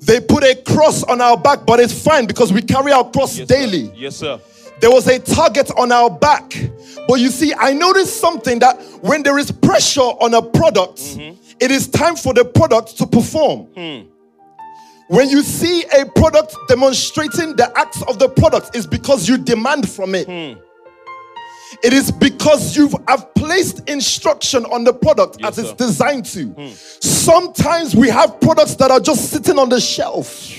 They 0.00 0.20
put 0.20 0.44
a 0.44 0.54
cross 0.54 1.02
on 1.04 1.20
our 1.20 1.36
back, 1.36 1.64
but 1.66 1.80
it's 1.80 1.92
fine 2.04 2.26
because 2.26 2.52
we 2.52 2.60
carry 2.62 2.92
our 2.92 3.08
cross 3.10 3.38
Yes, 3.38 3.48
daily. 3.48 3.86
Sir. 3.86 3.92
Yes, 3.96 4.16
sir. 4.16 4.40
There 4.80 4.90
was 4.90 5.08
a 5.08 5.18
target 5.18 5.70
on 5.76 5.90
our 5.92 6.10
back. 6.10 6.54
But 7.08 7.20
you 7.20 7.30
see, 7.30 7.52
I 7.58 7.72
noticed 7.72 8.20
something 8.20 8.58
that 8.60 8.80
when 9.00 9.22
there 9.22 9.38
is 9.38 9.50
pressure 9.50 10.00
on 10.00 10.34
a 10.34 10.42
product, 10.42 10.98
mm-hmm. 10.98 11.40
it 11.58 11.70
is 11.70 11.88
time 11.88 12.16
for 12.16 12.34
the 12.34 12.44
product 12.44 12.96
to 12.98 13.06
perform. 13.06 13.66
Hmm. 13.76 14.08
When 15.08 15.30
you 15.30 15.42
see 15.42 15.84
a 15.98 16.04
product 16.04 16.54
demonstrating 16.68 17.56
the 17.56 17.72
acts 17.76 18.02
of 18.02 18.18
the 18.18 18.28
product, 18.28 18.76
is 18.76 18.86
because 18.86 19.26
you 19.26 19.38
demand 19.38 19.88
from 19.88 20.14
it. 20.14 20.26
Hmm. 20.26 20.60
It 21.82 21.92
is 21.92 22.10
because 22.10 22.76
you 22.76 22.90
have 23.08 23.34
placed 23.34 23.88
instruction 23.88 24.64
on 24.66 24.84
the 24.84 24.92
product 24.92 25.36
Yes, 25.40 25.50
as 25.50 25.58
it's 25.58 25.68
sir. 25.70 25.76
designed 25.76 26.26
to. 26.26 26.44
Hmm. 26.48 26.68
Sometimes 27.00 27.96
we 27.96 28.08
have 28.10 28.38
products 28.40 28.74
that 28.76 28.90
are 28.90 29.00
just 29.00 29.30
sitting 29.30 29.58
on 29.58 29.68
the 29.70 29.80
shelf. 29.80 30.50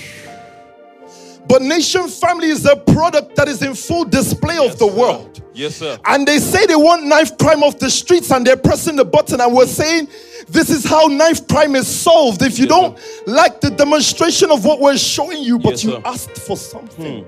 But 1.50 1.62
Nation 1.62 2.06
Family 2.06 2.48
is 2.50 2.64
a 2.64 2.76
product 2.76 3.34
that 3.34 3.48
is 3.48 3.60
in 3.60 3.74
full 3.74 4.04
display 4.04 4.56
of 4.64 4.78
the 4.78 4.88
sir. 4.88 4.94
world. 4.96 5.42
Yes, 5.52 5.74
sir. 5.74 5.98
And 6.06 6.24
they 6.24 6.38
say 6.38 6.64
they 6.66 6.76
want 6.76 7.04
knife 7.06 7.36
crime 7.38 7.64
off 7.64 7.76
the 7.80 7.90
streets 7.90 8.30
and 8.30 8.46
they're 8.46 8.56
pressing 8.56 8.94
the 8.94 9.04
button 9.04 9.40
and 9.40 9.52
we're 9.52 9.66
saying 9.66 10.06
this 10.46 10.70
is 10.70 10.84
how 10.84 11.06
knife 11.08 11.48
crime 11.48 11.74
is 11.74 11.88
solved. 11.88 12.42
If 12.42 12.56
you 12.60 12.66
Yes, 12.66 12.68
don't 12.68 13.26
like 13.26 13.60
the 13.60 13.70
demonstration 13.70 14.52
of 14.52 14.64
what 14.64 14.78
we're 14.78 14.96
showing 14.96 15.42
you, 15.42 15.58
but 15.58 15.70
Yes, 15.72 15.84
you 15.84 15.90
sir. 15.90 15.96
Hmm. 15.98 16.06
asked 16.06 16.38
for 16.38 16.56
something. 16.56 17.26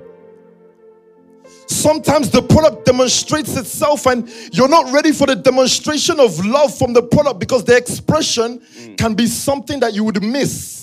Sometimes 1.67 2.29
the 2.29 2.41
product 2.43 2.85
demonstrates 2.85 3.57
itself 3.57 4.05
and 4.05 4.29
you're 4.53 4.69
not 4.69 4.93
ready 4.93 5.11
for 5.11 5.27
the 5.27 5.35
demonstration 5.35 6.17
of 6.21 6.45
love 6.45 6.73
from 6.77 6.93
the 6.93 7.03
product 7.03 7.41
because 7.41 7.65
the 7.65 7.75
expression 7.75 8.61
Hmm. 8.77 8.95
can 8.95 9.15
be 9.15 9.27
something 9.27 9.81
that 9.81 9.93
you 9.93 10.05
would 10.05 10.23
miss. 10.23 10.81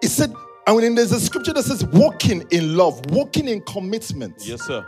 It 0.00 0.08
said, 0.10 0.32
and 0.66 0.76
when 0.76 0.94
there's 0.94 1.12
a 1.12 1.20
scripture 1.20 1.52
that 1.52 1.64
says 1.64 1.84
walking 1.86 2.46
in 2.50 2.76
love, 2.76 3.04
walking 3.10 3.48
in 3.48 3.60
commitment. 3.62 4.36
Yes, 4.40 4.62
sir. 4.62 4.84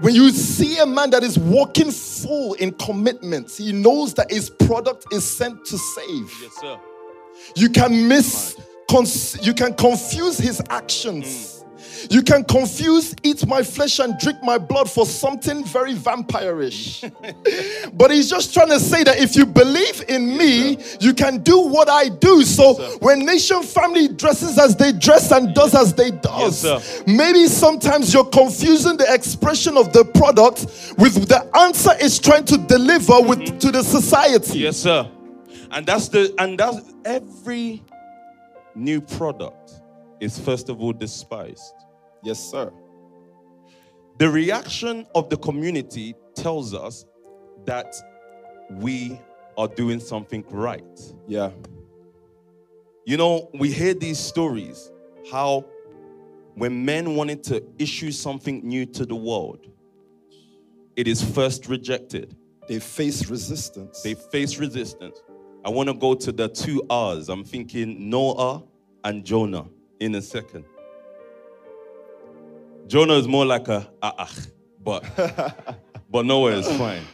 When 0.00 0.14
you 0.14 0.30
see 0.30 0.78
a 0.78 0.86
man 0.86 1.10
that 1.10 1.22
is 1.22 1.38
walking 1.38 1.90
full 1.90 2.54
in 2.54 2.72
commitment, 2.72 3.50
he 3.50 3.72
knows 3.72 4.14
that 4.14 4.30
his 4.30 4.48
product 4.48 5.04
is 5.12 5.24
sent 5.24 5.64
to 5.66 5.76
save. 5.76 6.32
Yes, 6.40 6.52
sir. 6.60 6.80
You 7.54 7.68
can 7.68 8.08
miss, 8.08 8.56
cons- 8.90 9.38
you 9.46 9.52
can 9.52 9.74
confuse 9.74 10.38
his 10.38 10.62
actions. 10.70 11.26
Mm. 11.26 11.59
You 12.10 12.22
can 12.22 12.44
confuse 12.44 13.14
eat 13.22 13.46
my 13.46 13.62
flesh 13.62 13.98
and 13.98 14.18
drink 14.18 14.42
my 14.42 14.58
blood 14.58 14.90
for 14.90 15.06
something 15.06 15.64
very 15.64 15.94
vampirish. 15.94 17.10
but 17.98 18.10
he's 18.10 18.30
just 18.30 18.54
trying 18.54 18.68
to 18.68 18.80
say 18.80 19.04
that 19.04 19.18
if 19.18 19.36
you 19.36 19.46
believe 19.46 20.04
in 20.08 20.36
me, 20.36 20.78
you 21.00 21.14
can 21.14 21.42
do 21.42 21.60
what 21.60 21.88
I 21.88 22.08
do. 22.08 22.42
So 22.42 22.74
when 22.98 23.20
Nation 23.20 23.62
Family 23.62 24.08
dresses 24.08 24.58
as 24.58 24.76
they 24.76 24.92
dress 24.92 25.30
and 25.32 25.54
does 25.54 25.74
as 25.74 25.94
they 25.94 26.10
does, 26.10 26.64
Yes, 26.64 27.02
maybe 27.06 27.46
sometimes 27.46 28.12
you're 28.12 28.24
confusing 28.24 28.96
the 28.96 29.12
expression 29.12 29.76
of 29.76 29.92
the 29.92 30.04
product 30.04 30.60
with 30.98 31.28
the 31.28 31.48
answer 31.56 31.90
it's 32.00 32.18
trying 32.18 32.44
to 32.46 32.58
deliver 32.58 33.20
with 33.20 33.40
mm-hmm. 33.40 33.58
to 33.58 33.70
the 33.70 33.82
society. 33.82 34.60
Yes, 34.60 34.78
sir. 34.78 35.08
And 35.70 35.86
that's 35.86 36.08
the 36.08 36.34
and 36.38 36.58
that's 36.58 36.92
every 37.04 37.82
new 38.74 39.00
product 39.00 39.80
is 40.20 40.38
first 40.38 40.68
of 40.68 40.80
all 40.80 40.92
despised. 40.92 41.74
Yes, 42.22 42.38
sir. 42.38 42.72
The 44.18 44.28
reaction 44.28 45.06
of 45.14 45.30
the 45.30 45.36
community 45.36 46.14
tells 46.34 46.74
us 46.74 47.06
that 47.64 47.94
we 48.72 49.20
are 49.56 49.68
doing 49.68 50.00
something 50.00 50.44
right. 50.50 50.84
Yeah. 51.26 51.50
You 53.06 53.16
know, 53.16 53.50
we 53.54 53.70
hear 53.70 53.94
these 53.94 54.18
stories 54.18 54.90
how 55.30 55.64
when 56.54 56.84
men 56.84 57.16
wanted 57.16 57.42
to 57.44 57.62
issue 57.78 58.10
something 58.10 58.66
new 58.66 58.84
to 58.86 59.06
the 59.06 59.14
world, 59.14 59.66
it 60.96 61.08
is 61.08 61.22
first 61.22 61.68
rejected. 61.68 62.36
They 62.68 62.78
face 62.78 63.28
resistance. 63.28 64.02
They 64.02 64.14
face 64.14 64.58
resistance. 64.58 65.22
I 65.64 65.70
want 65.70 65.88
to 65.88 65.94
go 65.94 66.14
to 66.14 66.32
the 66.32 66.48
two 66.48 66.82
R's. 66.90 67.28
I'm 67.28 67.44
thinking 67.44 68.10
Noah 68.10 68.62
and 69.04 69.24
Jonah 69.24 69.66
in 69.98 70.14
a 70.14 70.22
second. 70.22 70.64
Jonah 72.90 73.14
is 73.14 73.28
more 73.28 73.46
like 73.46 73.68
a 73.68 73.88
ah, 74.02 74.14
ah 74.18 74.36
but 74.82 75.04
but 76.10 76.26
Noah 76.26 76.50
is 76.50 76.66
fine. 76.76 77.04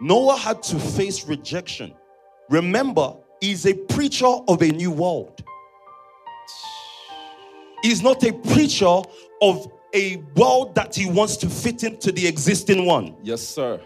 Noah 0.00 0.36
had 0.36 0.62
to 0.62 0.78
face 0.78 1.26
rejection. 1.26 1.94
Remember, 2.48 3.16
he's 3.40 3.66
a 3.66 3.74
preacher 3.74 4.32
of 4.46 4.62
a 4.62 4.68
new 4.68 4.92
world. 4.92 5.42
He's 7.82 8.02
not 8.02 8.22
a 8.22 8.32
preacher 8.32 9.00
of 9.42 9.72
a 9.92 10.16
world 10.36 10.76
that 10.76 10.94
he 10.94 11.06
wants 11.06 11.36
to 11.38 11.48
fit 11.50 11.82
into 11.82 12.12
the 12.12 12.24
existing 12.24 12.86
one. 12.86 13.16
yes, 13.24 13.42
sir. 13.42 13.80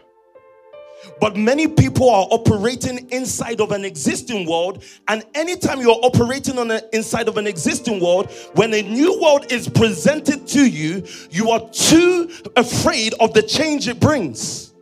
But 1.21 1.37
many 1.37 1.69
people 1.69 2.11
are 2.11 2.27
operating 2.31 3.09
inside 3.11 3.61
of 3.61 3.73
an 3.73 3.85
existing 3.85 4.49
world, 4.49 4.85
and 5.09 5.25
anytime 5.35 5.81
you're 5.81 5.99
operating 6.03 6.59
on 6.59 6.69
the 6.69 6.89
inside 6.93 7.29
of 7.29 7.37
an 7.37 7.47
existing 7.47 8.01
world, 8.01 8.31
when 8.55 8.73
a 8.75 8.83
new 8.83 9.21
world 9.21 9.51
is 9.51 9.69
presented 9.69 10.47
to 10.49 10.69
you, 10.69 11.05
you 11.31 11.51
are 11.51 11.69
too 11.71 12.31
afraid 12.57 13.15
of 13.21 13.33
the 13.33 13.43
change 13.43 13.89
it 13.89 14.01
brings. 14.01 14.75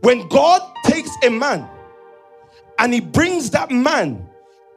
When 0.00 0.28
God 0.28 0.62
takes 0.84 1.10
a 1.24 1.30
man 1.30 1.68
and 2.78 2.94
he 2.94 3.00
brings 3.00 3.50
that 3.50 3.70
man 3.70 4.28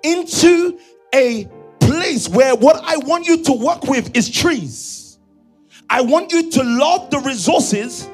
into 0.04 0.80
a 1.14 1.48
place 1.80 2.28
where 2.30 2.56
what 2.56 2.82
I 2.84 2.98
want 2.98 3.28
you 3.28 3.44
to 3.44 3.52
work 3.52 3.84
with 3.84 4.16
is 4.16 4.30
trees. 4.30 5.20
I 5.90 6.02
want 6.02 6.32
you 6.32 6.50
to 6.52 6.64
love 6.64 7.10
the 7.10 7.20
resources 7.20 8.08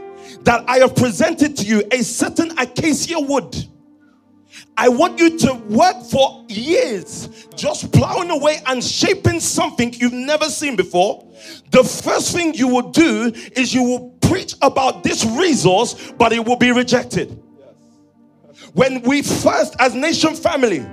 that 0.48 0.64
I 0.66 0.78
have 0.78 0.96
presented 0.96 1.58
to 1.58 1.66
you, 1.66 1.84
a 1.92 2.02
certain 2.02 2.58
acacia 2.58 3.20
wood. 3.20 3.54
I 4.78 4.88
want 4.88 5.20
you 5.20 5.38
to 5.40 5.56
work 5.56 6.02
for 6.10 6.46
years 6.48 7.48
just 7.54 7.92
plowing 7.92 8.30
away 8.30 8.62
and 8.66 8.82
shaping 8.82 9.42
something 9.42 9.92
you've 9.92 10.14
never 10.14 10.46
seen 10.46 10.78
before. 10.78 11.28
The 11.72 11.84
first 11.84 12.34
thing 12.34 12.54
you 12.54 12.70
will 12.70 12.92
do 12.92 13.34
is 13.58 13.74
you 13.74 13.84
will 13.84 14.12
preach 14.22 14.56
about 14.62 15.04
this 15.04 15.26
resource, 15.26 16.14
but 16.18 16.32
it 16.32 16.46
will 16.46 16.56
be 16.56 16.72
rejected. 16.72 17.38
When 18.72 19.02
we 19.02 19.24
first, 19.24 19.76
as 19.80 19.96
nation 19.96 20.34
family, 20.34 20.86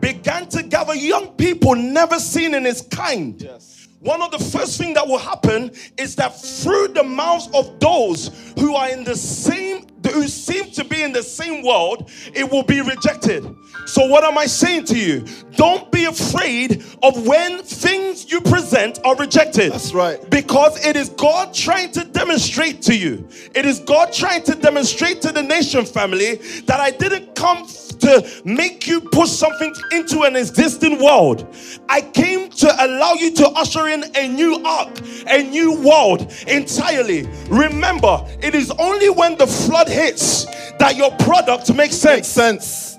began 0.00 0.48
to 0.48 0.62
gather 0.62 0.94
young 0.94 1.28
people 1.36 1.74
never 1.74 2.18
seen 2.18 2.54
in 2.54 2.64
its 2.64 2.80
kind. 2.80 3.40
Yes. 3.42 3.73
One 4.04 4.20
of 4.20 4.30
the 4.30 4.38
first 4.38 4.76
things 4.76 4.94
that 4.96 5.08
will 5.08 5.16
happen 5.18 5.70
is 5.96 6.14
that 6.16 6.38
through 6.38 6.88
the 6.88 7.02
mouths 7.02 7.48
of 7.54 7.80
those 7.80 8.30
who 8.58 8.74
are 8.74 8.90
in 8.90 9.02
the 9.02 9.16
same, 9.16 9.86
who 10.12 10.28
seem 10.28 10.70
to 10.72 10.84
be 10.84 11.02
in 11.02 11.12
the 11.12 11.22
same 11.22 11.64
world, 11.64 12.10
it 12.34 12.50
will 12.50 12.62
be 12.62 12.80
rejected. 12.80 13.44
So, 13.86 14.06
what 14.06 14.24
am 14.24 14.38
I 14.38 14.46
saying 14.46 14.86
to 14.86 14.98
you? 14.98 15.24
Don't 15.56 15.90
be 15.92 16.04
afraid 16.06 16.84
of 17.02 17.26
when 17.26 17.62
things 17.62 18.30
you 18.30 18.40
present 18.40 18.98
are 19.04 19.14
rejected. 19.16 19.72
That's 19.72 19.92
right. 19.92 20.18
Because 20.30 20.84
it 20.84 20.96
is 20.96 21.10
God 21.10 21.52
trying 21.52 21.92
to 21.92 22.04
demonstrate 22.04 22.82
to 22.82 22.96
you, 22.96 23.28
it 23.54 23.66
is 23.66 23.80
God 23.80 24.12
trying 24.12 24.42
to 24.44 24.54
demonstrate 24.54 25.20
to 25.22 25.32
the 25.32 25.42
nation 25.42 25.84
family 25.84 26.36
that 26.66 26.80
I 26.80 26.90
didn't 26.90 27.34
come 27.34 27.66
to 28.00 28.42
make 28.44 28.86
you 28.86 29.00
push 29.00 29.30
something 29.30 29.74
into 29.92 30.22
an 30.22 30.36
existing 30.36 31.02
world. 31.02 31.46
I 31.88 32.00
came 32.00 32.50
to 32.50 32.84
allow 32.84 33.14
you 33.14 33.32
to 33.36 33.48
usher 33.50 33.88
in 33.88 34.04
a 34.14 34.28
new 34.28 34.62
ark, 34.64 34.98
a 35.26 35.42
new 35.42 35.80
world 35.80 36.32
entirely. 36.46 37.28
Remember, 37.48 38.24
it 38.42 38.54
is 38.54 38.70
only 38.72 39.10
when 39.10 39.36
the 39.36 39.46
flood 39.46 39.88
hits 39.94 40.44
that 40.78 40.96
your 40.96 41.10
product 41.18 41.68
makes 41.74 42.02
Makes 42.04 42.26
sense. 42.26 42.28
sense. 42.28 42.98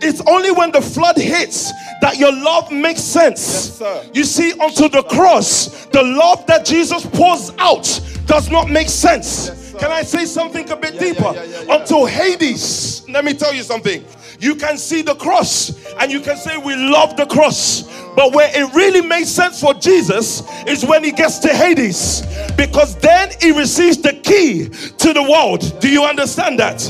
It's 0.00 0.20
only 0.26 0.50
when 0.50 0.72
the 0.72 0.80
flood 0.80 1.16
hits 1.16 1.70
that 2.00 2.16
your 2.18 2.32
love 2.32 2.72
makes 2.72 3.02
sense. 3.02 3.40
Yes, 3.40 3.78
sir. 3.78 4.04
You 4.14 4.24
see, 4.24 4.52
unto 4.58 4.88
the 4.88 5.02
cross, 5.04 5.86
the 5.86 6.02
love 6.02 6.44
that 6.46 6.64
Jesus 6.64 7.06
pours 7.06 7.52
out 7.58 7.86
does 8.26 8.50
not 8.50 8.68
make 8.70 8.88
sense. 8.88 9.48
Yes. 9.48 9.74
Can 9.78 9.90
I 9.92 10.02
say 10.02 10.24
something 10.24 10.68
a 10.70 10.76
bit 10.76 10.94
Yeah, 10.94 11.00
deeper? 11.00 11.32
yeah, 11.34 11.44
yeah. 11.66 11.76
Until 11.78 12.06
Hades, 12.06 13.04
let 13.08 13.24
me 13.24 13.34
tell 13.34 13.52
you 13.54 13.62
something. 13.62 14.04
You 14.40 14.56
can 14.56 14.76
see 14.78 15.02
the 15.02 15.14
cross 15.14 15.72
and 16.00 16.10
you 16.10 16.20
can 16.20 16.36
say, 16.36 16.56
We 16.56 16.74
love 16.74 17.16
the 17.16 17.26
cross. 17.26 17.84
But 18.14 18.34
where 18.34 18.50
it 18.54 18.74
really 18.74 19.00
makes 19.00 19.28
sense 19.28 19.60
for 19.60 19.72
Jesus 19.74 20.42
is 20.66 20.84
when 20.84 21.02
he 21.02 21.12
gets 21.12 21.38
to 21.40 21.48
Hades, 21.48 22.22
because 22.56 22.96
then 22.96 23.30
he 23.40 23.52
receives 23.52 23.98
the 23.98 24.12
key 24.12 24.68
to 24.98 25.12
the 25.12 25.22
world. 25.22 25.80
Do 25.80 25.88
you 25.88 26.04
understand 26.04 26.58
that? 26.58 26.82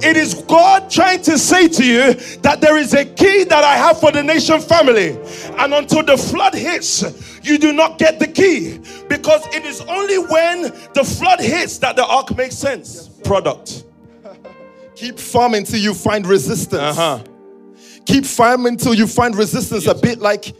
It 0.00 0.16
is 0.16 0.34
God 0.34 0.88
trying 0.88 1.22
to 1.22 1.36
say 1.36 1.66
to 1.66 1.84
you 1.84 2.14
that 2.42 2.60
there 2.60 2.76
is 2.76 2.94
a 2.94 3.04
key 3.04 3.42
that 3.44 3.64
I 3.64 3.76
have 3.76 3.98
for 3.98 4.12
the 4.12 4.22
nation 4.22 4.60
family. 4.60 5.18
And 5.58 5.74
until 5.74 6.04
the 6.04 6.16
flood 6.16 6.54
hits, 6.54 7.02
you 7.42 7.58
do 7.58 7.72
not 7.72 7.98
get 7.98 8.20
the 8.20 8.28
key 8.28 8.78
because 9.08 9.44
it 9.48 9.64
is 9.64 9.80
only 9.82 10.18
when 10.18 10.62
the 10.94 11.02
flood 11.04 11.40
hits 11.40 11.78
that 11.78 11.96
the 11.96 12.06
ark 12.06 12.36
makes 12.36 12.56
sense. 12.56 13.08
Product. 13.24 13.84
Keep 14.94 15.18
farming 15.18 15.64
till 15.64 15.80
you 15.80 15.94
find 15.94 16.26
resistance. 16.26 16.74
Uh 16.80 16.94
huh. 16.94 17.24
Keep 18.06 18.24
farming 18.24 18.76
till 18.76 18.94
you 18.94 19.06
find 19.08 19.34
resistance. 19.34 19.86
a 19.86 19.94
bit 19.94 20.20
like 20.20 20.54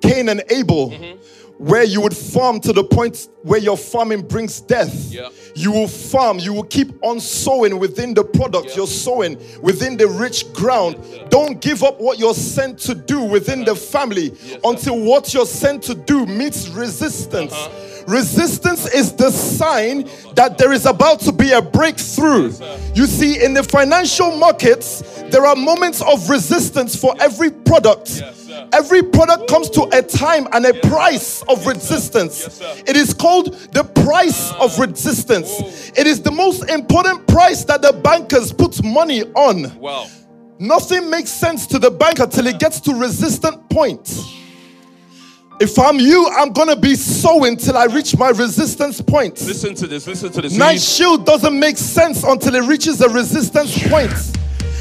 Cain 0.00 0.28
and 0.28 0.42
Abel, 0.50 0.90
Mm-hmm. 0.90 1.64
where 1.64 1.84
you 1.84 2.00
would 2.00 2.16
farm 2.16 2.58
to 2.60 2.72
the 2.72 2.82
point 2.82 3.28
where 3.42 3.60
your 3.60 3.76
farming 3.76 4.22
brings 4.22 4.60
death. 4.62 5.12
Yeah. 5.12 5.28
You 5.54 5.72
will 5.72 5.88
farm, 5.88 6.38
you 6.38 6.54
will 6.54 6.64
keep 6.64 6.88
on 7.02 7.20
sowing 7.20 7.78
within 7.78 8.14
the 8.14 8.24
product 8.24 8.74
you're 8.76 8.86
sowing, 8.86 9.36
within 9.60 9.96
the 9.98 10.06
rich 10.08 10.50
ground. 10.54 10.96
Don't 11.28 11.60
give 11.60 11.82
up 11.82 12.00
what 12.00 12.18
you're 12.18 12.32
sent 12.34 12.78
to 12.80 12.94
do 12.94 13.20
within 13.20 13.64
the 13.64 13.74
family 13.74 14.32
until 14.64 14.98
what 15.00 15.34
you're 15.34 15.44
sent 15.46 15.82
to 15.84 15.94
do 15.94 16.24
meets 16.24 16.68
resistance. 16.68 17.52
Uh-huh. 17.52 17.86
Resistance 18.08 18.86
is 18.94 19.12
the 19.12 19.30
sign 19.30 20.08
that 20.34 20.56
there 20.56 20.72
is 20.72 20.86
about 20.86 21.20
to 21.20 21.32
be 21.32 21.52
a 21.52 21.60
breakthrough. 21.60 22.50
You 22.94 23.06
see, 23.06 23.44
in 23.44 23.52
the 23.54 23.62
financial 23.62 24.34
markets, 24.36 25.02
there 25.30 25.44
are 25.46 25.54
moments 25.54 26.00
of 26.00 26.28
resistance 26.30 26.96
for 26.96 27.14
every 27.20 27.50
product. 27.50 28.22
Every 28.72 29.02
product 29.02 29.48
comes 29.48 29.70
to 29.70 29.88
a 29.92 30.02
time 30.02 30.46
and 30.52 30.66
a 30.66 30.74
price 30.74 31.42
of 31.48 31.66
resistance. 31.66 32.60
It 32.86 32.96
is 32.96 33.14
called 33.14 33.54
the 33.72 33.84
price 33.84 34.52
ah. 34.52 34.64
of 34.64 34.78
resistance. 34.78 35.90
It 35.96 36.06
is 36.06 36.22
the 36.22 36.30
most 36.30 36.68
important 36.70 37.26
price 37.26 37.64
that 37.64 37.82
the 37.82 37.92
bankers 37.92 38.52
put 38.52 38.82
money 38.84 39.24
on. 39.34 39.78
Wow. 39.78 40.08
Nothing 40.58 41.08
makes 41.08 41.30
sense 41.30 41.66
to 41.68 41.78
the 41.78 41.90
banker 41.90 42.26
till 42.26 42.46
it 42.46 42.58
gets 42.58 42.80
to 42.80 42.94
resistant 42.94 43.68
point. 43.70 44.18
If 45.60 45.78
I'm 45.78 46.00
you, 46.00 46.26
I'm 46.36 46.52
gonna 46.52 46.74
be 46.74 46.94
sowing 46.94 47.56
till 47.56 47.76
I 47.76 47.84
reach 47.84 48.16
my 48.16 48.30
resistance 48.30 49.02
point. 49.02 49.40
Listen 49.42 49.74
to 49.74 49.86
this. 49.86 50.06
Listen 50.06 50.32
to 50.32 50.40
this. 50.40 50.56
Night 50.56 50.80
shield 50.80 51.26
doesn't 51.26 51.58
make 51.58 51.76
sense 51.76 52.24
until 52.24 52.54
it 52.54 52.66
reaches 52.66 53.00
a 53.02 53.08
resistance 53.10 53.76
point. 53.88 54.10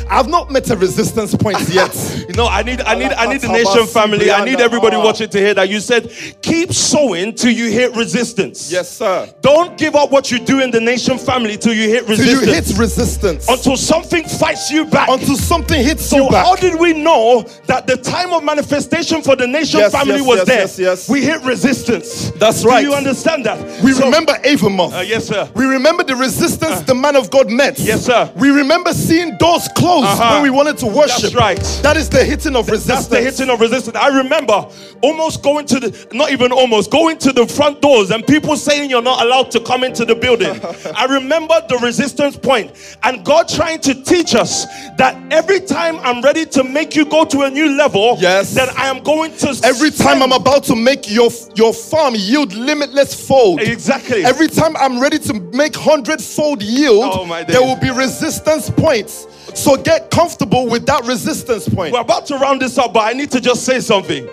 I've 0.10 0.28
not 0.28 0.50
met 0.52 0.70
a 0.72 0.76
resistance 0.76 1.36
point 1.36 1.58
yet. 1.70 1.94
You 2.28 2.34
know, 2.34 2.48
I 2.48 2.64
need, 2.64 2.82
I 2.82 2.96
need, 2.96 3.12
I 3.14 3.28
need 3.32 3.42
the 3.42 3.48
nation 3.48 3.86
family. 3.86 4.32
I 4.32 4.44
need 4.44 4.60
everybody 4.60 4.98
watching 4.98 5.30
to 5.30 5.38
hear 5.38 5.54
that 5.54 5.70
you 5.70 5.80
said, 5.80 6.12
keep 6.42 6.74
sowing 6.74 7.34
till 7.36 7.52
you 7.52 7.70
hit 7.70 7.96
resistance. 7.96 8.72
Yes, 8.72 8.90
sir. 8.90 9.32
Don't 9.42 9.78
give 9.78 9.96
up 9.96 10.12
what 10.12 10.32
you 10.32 10.40
do 10.40 10.60
in 10.62 10.72
the 10.72 10.80
nation 10.82 11.18
family 11.18 11.58
till 11.58 11.74
you 11.74 11.90
hit 11.90 12.08
resistance. 12.08 12.40
Till 12.40 12.48
you 12.50 12.54
hit 12.54 12.78
resistance. 12.78 13.48
until 13.48 13.78
something 13.78 14.24
fights 14.28 14.72
you 14.72 14.86
back. 14.86 15.10
Until 15.10 15.36
something 15.36 15.82
hits 15.84 16.06
so 16.06 16.24
you 16.26 16.30
back. 16.30 16.46
how 16.46 16.56
did 16.56 16.80
we 16.80 16.94
know 16.94 17.44
that 17.68 17.86
the 17.86 17.98
time 17.98 18.34
of 18.34 18.44
manifestation 18.44 19.22
for 19.22 19.36
the 19.36 19.46
nation 19.48 19.80
Yes, 19.80 19.92
family 19.92 20.16
yes, 20.18 20.28
was 20.28 20.38
yes, 20.38 20.48
there? 20.48 20.60
yes, 20.62 20.80
yes. 20.80 21.10
We 21.10 21.22
hit 21.24 21.42
resistance. 21.44 22.32
That's 22.32 22.66
right. 22.66 22.82
Do 22.82 22.90
you 22.90 22.96
understand 22.96 23.46
that? 23.46 23.60
we 23.84 23.92
So- 23.94 24.06
remember 24.06 24.34
Avonmouth. 24.44 24.94
Uh, 24.98 25.02
yes, 25.02 25.28
sir. 25.28 25.48
We 25.56 25.66
remember 25.66 26.04
the 26.04 26.16
resistance 26.16 26.82
the 26.82 26.96
man 26.96 27.16
of 27.16 27.30
God 27.30 27.52
met. 27.52 27.78
Yes, 27.80 28.06
sir. 28.06 28.32
We 28.36 28.50
remember 28.50 28.92
seeing 28.94 29.38
doors 29.38 29.68
closed 29.76 29.99
Uh-huh. 30.06 30.34
when 30.36 30.44
we 30.44 30.50
wanted 30.50 30.78
to 30.80 30.88
worship. 30.88 31.22
That's 31.22 31.36
right. 31.36 31.60
That 31.84 31.98
is 31.98 32.10
the 32.10 32.24
hitting 32.24 32.56
of 32.56 32.68
resistance. 32.70 33.08
That's 33.08 33.08
the 33.08 33.22
hitting 33.22 33.50
of 33.50 33.60
resistance. 33.62 33.96
I 33.96 34.08
remember 34.10 34.68
almost 35.02 35.42
going 35.44 35.66
to 35.68 35.80
the, 35.80 36.08
not 36.14 36.32
even 36.32 36.52
almost, 36.52 36.92
going 36.92 37.18
to 37.20 37.32
the 37.32 37.48
front 37.48 37.82
doors 37.82 38.12
and 38.12 38.26
people 38.26 38.56
saying 38.58 38.90
you're 38.90 39.02
not 39.02 39.24
allowed 39.24 39.52
to 39.52 39.60
come 39.60 39.84
into 39.84 40.06
the 40.06 40.16
building. 40.16 40.60
I 40.96 41.06
remember 41.06 41.56
the 41.68 41.78
resistance 41.78 42.36
point 42.38 42.72
and 43.04 43.24
God 43.26 43.48
trying 43.48 43.80
to 43.82 44.04
teach 44.04 44.36
us 44.36 44.66
that 44.98 45.16
every 45.32 45.60
time 45.62 46.00
I'm 46.00 46.22
ready 46.22 46.46
to 46.48 46.64
make 46.64 46.96
you 46.96 47.06
go 47.06 47.26
to 47.26 47.42
a 47.42 47.50
new 47.50 47.76
level, 47.78 48.18
Yes. 48.20 48.54
then 48.54 48.68
I 48.78 48.88
am 48.88 49.04
going 49.04 49.36
to 49.38 49.50
Every 49.64 49.92
time 49.92 50.22
I'm 50.22 50.32
about 50.32 50.64
to 50.66 50.76
make 50.76 51.10
your 51.10 51.30
your 51.56 51.74
farm 51.74 52.14
yield 52.16 52.54
limitless 52.54 53.28
fold. 53.28 53.62
Exactly. 53.62 54.24
Every 54.26 54.48
time 54.48 54.76
I'm 54.78 55.00
ready 55.00 55.20
to 55.20 55.34
make 55.34 55.76
hundredfold 55.76 56.62
yield, 56.62 57.12
Oh, 57.14 57.26
my 57.26 57.44
there 57.44 57.62
will 57.62 57.76
be 57.78 57.90
resistance 57.90 58.70
points. 58.70 59.28
So 59.56 59.76
get 59.78 60.10
comfortable 60.12 60.68
with 60.68 60.86
that 60.88 61.06
resistance 61.06 61.68
point. 61.68 61.94
We're 61.94 62.02
about 62.02 62.26
to 62.28 62.38
round 62.38 62.62
this 62.62 62.78
up, 62.78 62.94
but 62.94 63.02
I 63.02 63.14
need 63.14 63.32
to 63.32 63.42
just 63.42 63.64
say 63.66 63.80
something. 63.80 64.28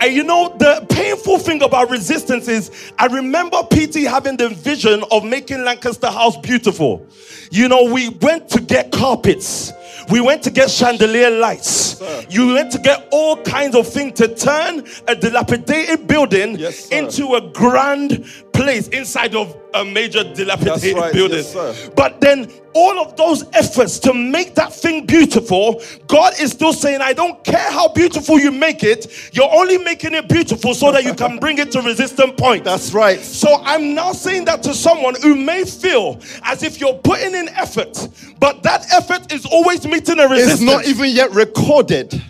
And 0.00 0.14
you 0.14 0.22
know, 0.22 0.54
the 0.58 0.86
painful 0.90 1.38
thing 1.38 1.60
about 1.62 1.90
resistance 1.90 2.46
is 2.46 2.92
I 2.98 3.06
remember 3.06 3.62
PT 3.64 3.96
having 4.06 4.36
the 4.36 4.48
vision 4.48 5.02
of 5.10 5.24
making 5.24 5.64
Lancaster 5.64 6.06
House 6.08 6.36
beautiful. 6.36 7.04
You 7.50 7.68
know, 7.68 7.82
we 7.92 8.10
went 8.10 8.48
to 8.50 8.60
get 8.60 8.92
carpets. 8.92 9.72
We 10.08 10.20
went 10.20 10.42
to 10.44 10.50
get 10.50 10.70
chandelier 10.70 11.30
lights. 11.30 12.00
You 12.30 12.54
went 12.54 12.70
to 12.72 12.78
get 12.78 13.08
all 13.10 13.42
kinds 13.42 13.74
of 13.74 13.88
things 13.88 14.14
to 14.20 14.32
turn 14.34 14.84
a 15.08 15.16
dilapidated 15.16 16.06
building 16.06 16.56
Yes, 16.58 16.88
into 16.90 17.34
a 17.34 17.40
grand 17.40 18.24
place 18.68 18.88
inside 18.88 19.34
of 19.34 19.56
a 19.72 19.82
major 19.82 20.22
dilapidated 20.22 20.94
right, 20.94 21.12
building. 21.12 21.38
yes. 21.38 21.88
But 21.96 22.20
then 22.20 22.50
all 22.74 22.98
of 22.98 23.16
those 23.16 23.44
efforts 23.54 23.98
to 24.00 24.12
make 24.12 24.54
that 24.56 24.74
thing 24.74 25.06
beautiful, 25.06 25.82
God 26.06 26.34
is 26.38 26.52
still 26.52 26.74
saying, 26.74 27.00
I 27.00 27.14
don't 27.14 27.42
care 27.44 27.70
how 27.70 27.88
beautiful 27.88 28.38
you 28.38 28.50
make 28.50 28.82
it, 28.82 29.30
you're 29.32 29.50
only 29.50 29.78
making 29.78 30.12
it 30.12 30.28
beautiful 30.28 30.74
so 30.74 30.92
that 30.92 31.04
you 31.04 31.14
can 31.14 31.38
bring 31.38 31.56
it 31.58 31.72
to 31.72 31.80
resistant 31.80 32.36
point. 32.36 32.64
That's 32.72 32.92
right. 32.92 33.20
So 33.20 33.58
I'm 33.62 33.94
now 33.94 34.12
saying 34.12 34.44
that 34.44 34.62
to 34.64 34.74
someone 34.74 35.14
who 35.22 35.34
may 35.34 35.64
feel 35.64 36.20
as 36.42 36.62
if 36.62 36.78
you're 36.78 36.98
putting 36.98 37.34
in 37.34 37.48
effort, 37.50 38.08
but 38.38 38.62
that 38.64 38.92
effort 38.92 39.32
is 39.32 39.46
always 39.46 39.86
meeting 39.86 40.18
a 40.18 40.28
resistance. 40.28 40.60
It's 40.60 40.70
not 40.70 40.86
even 40.86 41.10
yet 41.10 41.30
recorded. 41.32 42.22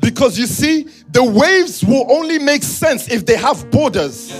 Because 0.00 0.38
you 0.38 0.46
see, 0.46 0.88
the 1.08 1.24
waves 1.24 1.82
will 1.84 2.06
only 2.10 2.38
make 2.38 2.62
sense 2.62 3.08
if 3.08 3.24
they 3.24 3.36
have 3.36 3.70
borders. 3.70 4.30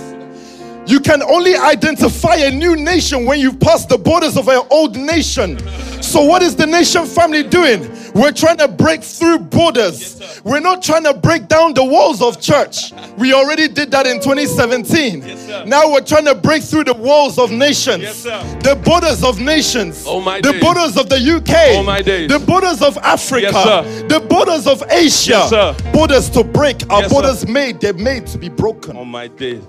You 0.91 0.99
can 0.99 1.23
only 1.23 1.55
identify 1.55 2.35
a 2.35 2.51
new 2.51 2.75
nation 2.75 3.25
when 3.25 3.39
you've 3.39 3.61
passed 3.61 3.89
the 3.89 3.97
borders 3.97 4.37
of 4.37 4.49
an 4.49 4.63
old 4.71 4.97
nation. 4.97 5.59
So, 6.03 6.25
what 6.25 6.43
is 6.43 6.57
the 6.57 6.67
nation 6.67 7.07
family 7.07 7.45
doing? 7.45 7.89
We're 8.13 8.33
trying 8.33 8.57
to 8.59 8.67
break 8.67 9.05
through 9.05 9.39
borders. 9.39 10.41
We're 10.43 10.59
not 10.59 10.83
trying 10.83 11.05
to 11.05 11.15
break 11.15 11.47
down 11.47 11.75
the 11.75 11.85
walls 11.85 12.21
of 12.21 12.41
church. 12.41 12.93
We 13.17 13.33
already 13.33 13.69
did 13.69 13.93
that 13.93 14.05
in 14.07 14.17
2017. 14.21 15.23
Yes, 15.23 15.67
now 15.67 15.93
we're 15.93 16.01
trying 16.01 16.25
to 16.25 16.35
break 16.35 16.65
through 16.65 16.85
the 16.85 16.95
walls 16.95 17.39
of 17.39 17.53
nations, 17.53 18.03
Yes, 18.03 18.23
the 18.25 18.75
borders 18.85 19.23
of 19.23 19.39
nations, 19.39 20.05
Oh, 20.09 20.21
my 20.21 20.41
the 20.41 20.53
days. 20.53 20.61
borders 20.61 20.97
of 20.97 21.09
the 21.09 21.19
UK, 21.21 21.77
Oh, 21.79 21.83
my 21.85 22.03
days. 22.03 22.29
the 22.29 22.41
borders 22.41 22.83
of 22.83 22.99
Africa, 22.99 23.51
Yes, 23.53 24.03
the 24.09 24.19
borders 24.21 24.67
of 24.67 24.83
Asia, 24.91 25.47
Yes, 25.53 25.81
borders 25.93 26.29
to 26.31 26.43
break. 26.43 26.83
Our 26.91 27.03
Yes, 27.03 27.11
sir. 27.11 27.15
borders 27.15 27.47
made, 27.47 27.81
they're 27.81 27.93
made 27.93 28.27
to 28.29 28.39
be 28.39 28.49
broken. 28.49 28.97
on 28.97 29.07
my 29.09 29.29
day. 29.29 29.61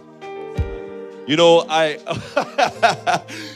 You 1.28 1.36
know, 1.36 1.66
I 1.70 1.98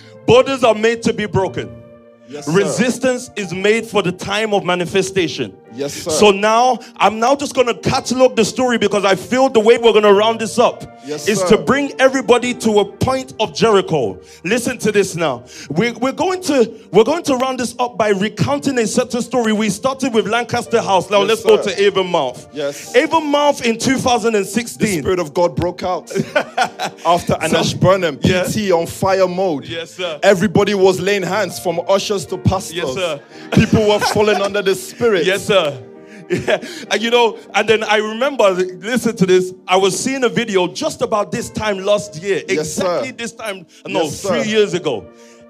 borders 0.26 0.64
are 0.64 0.76
made 0.76 1.02
to 1.04 1.14
be 1.14 1.26
broken. 1.26 1.84
Yes. 2.28 2.48
Resistance 2.48 3.30
is 3.36 3.54
made 3.54 3.86
for 3.86 4.02
the 4.02 4.12
time 4.12 4.54
of 4.54 4.64
manifestation. 4.64 5.56
Yes, 5.74 5.94
sir. 5.94 6.10
So 6.10 6.32
now 6.32 6.80
I'm 6.98 7.20
now 7.20 7.36
just 7.36 7.54
gonna 7.54 7.76
catalog 7.76 8.36
the 8.36 8.46
story 8.46 8.78
because 8.78 9.06
I 9.06 9.16
feel 9.16 9.50
the 9.50 9.60
way 9.60 9.78
we're 9.78 9.94
gonna 9.94 10.14
round 10.14 10.40
this 10.42 10.58
up 10.58 10.95
Yes, 11.06 11.28
is 11.28 11.40
sir. 11.40 11.50
to 11.50 11.58
bring 11.58 11.94
everybody 12.00 12.54
to 12.56 12.80
a 12.80 12.86
point 12.86 13.34
of 13.40 13.54
Jericho. 13.54 14.20
Listen 14.44 14.78
to 14.80 14.92
this 14.92 15.16
now. 15.16 15.44
We're, 15.70 15.94
we're 15.94 16.12
going 16.12 16.42
to 16.44 16.72
we're 16.92 17.04
going 17.04 17.24
to 17.24 17.36
round 17.36 17.60
this 17.60 17.76
up 17.80 17.98
by 17.98 18.10
recounting 18.10 18.78
a 18.80 18.88
certain 18.88 19.22
story. 19.22 19.54
We 19.54 19.70
started 19.70 20.14
with 20.14 20.28
Lancaster 20.28 20.82
House. 20.82 21.10
Now 21.10 21.22
Yes, 21.24 21.30
let's 21.30 21.44
go 21.44 21.62
to 21.62 21.70
Avonmouth. 21.70 22.48
Yes. 22.54 22.94
Avonmouth 22.96 23.64
in 23.64 23.78
2016. 23.78 24.80
the 24.88 25.02
Spirit 25.02 25.20
of 25.20 25.34
God 25.34 25.56
broke 25.56 25.84
out 25.84 26.12
after 27.06 27.34
Anash 27.36 27.80
Burnham, 27.80 28.18
Yeah. 28.22 28.44
PT 28.46 28.72
on 28.72 28.88
fire 28.88 29.28
mode. 29.28 29.66
Yes, 29.68 29.92
sir. 29.96 30.20
Everybody 30.24 30.74
was 30.74 31.00
laying 31.00 31.24
hands 31.24 31.60
from 31.60 31.80
ushers 31.88 32.26
to 32.28 32.38
pastors. 32.38 32.76
Yes, 32.78 32.94
sir. 32.94 33.22
People 33.54 33.88
were 33.88 34.00
falling 34.00 34.42
under 34.42 34.62
the 34.62 34.76
Spirit. 34.86 35.26
Yes, 35.26 35.46
sir. 35.46 35.82
Yeah. 36.30 36.58
And 36.92 37.02
you 37.02 37.10
know, 37.12 37.38
and 37.54 37.68
then 37.68 37.84
I 37.84 37.98
remember, 37.98 38.50
listen 38.52 39.16
to 39.18 39.26
this. 39.26 39.54
I 39.68 39.78
was 39.78 39.98
seeing 40.00 40.24
a 40.24 40.30
video 40.30 40.68
just 40.68 41.02
about 41.02 41.32
this 41.32 41.50
time 41.50 41.78
last 41.80 42.22
year, 42.22 42.44
Yes, 42.48 42.74
sir. 42.74 42.84
exactly 42.84 43.12
this 43.12 43.32
time, 43.34 43.66
no, 43.88 44.04
Yes, 44.04 44.20
sir. 44.22 44.30
three 44.42 44.50
years 44.52 44.74
ago. 44.74 45.06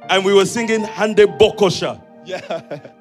And 0.10 0.24
we 0.26 0.34
were 0.34 0.46
singing 0.46 0.82
Hande 0.84 1.18
Bokosha. 1.40 2.02
Yeah. 2.26 2.40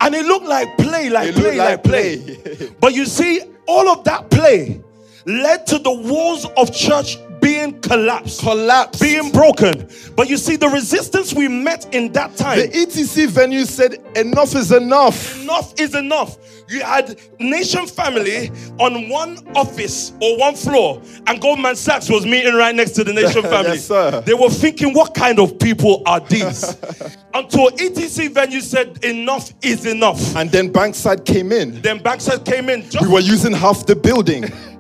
And 0.01 0.15
it 0.15 0.27
looked 0.27 0.47
like 0.47 0.77
play, 0.79 1.09
like 1.11 1.35
play, 1.35 1.57
like 1.57 1.69
like 1.69 1.83
play. 1.85 2.19
play. 2.19 2.71
but 2.81 2.95
you 2.95 3.07
see, 3.07 3.41
all 3.67 3.89
of 3.89 4.05
that 4.05 4.31
play 4.31 4.83
led 5.27 5.67
to 5.69 5.79
the 5.79 5.93
walls 5.93 6.47
of 6.57 6.75
church 6.75 7.17
being 7.55 7.81
collapsed, 7.81 8.41
collapsed. 8.41 9.01
being 9.01 9.31
broken. 9.31 9.89
But 10.17 10.29
you 10.29 10.37
see, 10.37 10.57
the 10.57 10.69
resistance 10.69 11.33
we 11.35 11.49
met 11.49 11.93
in 11.95 12.13
that 12.13 12.37
time, 12.37 12.59
the 12.59 12.69
ETC 12.69 13.29
venue 13.29 13.65
said, 13.65 13.95
Enough 14.17 14.55
is 14.55 14.73
enough. 14.73 15.41
enough 15.43 15.75
is 15.79 15.95
enough. 15.95 16.37
You 16.69 16.81
had 16.81 17.21
Nation 17.39 17.87
Family 17.87 18.51
on 18.81 19.09
one 19.11 19.39
office 19.55 20.13
or 20.23 20.39
one 20.39 20.55
floor, 20.55 21.03
and 21.27 21.41
Goldman 21.41 21.77
Sachs 21.77 22.09
was 22.09 22.25
meeting 22.25 22.55
right 22.55 22.75
next 22.75 22.93
to 22.93 23.05
the 23.05 23.13
Nation 23.13 23.43
Family. 23.55 23.73
Yes, 23.73 23.87
sir. 23.87 24.23
They 24.23 24.35
were 24.35 24.49
thinking, 24.49 24.95
what 24.95 25.15
kind 25.15 25.39
of 25.39 25.59
people 25.59 26.03
are 26.07 26.21
these? 26.21 26.71
Until 27.35 27.69
ETC 27.71 28.31
venue 28.31 28.61
said, 28.61 29.05
enough 29.05 29.53
is 29.63 29.85
enough. 29.87 30.35
And 30.37 30.51
then 30.51 30.73
Bankside 30.73 31.25
came 31.27 31.53
in. 31.53 31.81
Then 31.83 31.99
Bankside 31.99 32.45
came 32.47 32.69
in. 32.71 32.89
Just 32.89 33.05
We 33.05 33.13
were 33.13 33.21
using 33.21 33.53
half 33.53 33.85
the 33.87 33.97
building, 33.97 34.45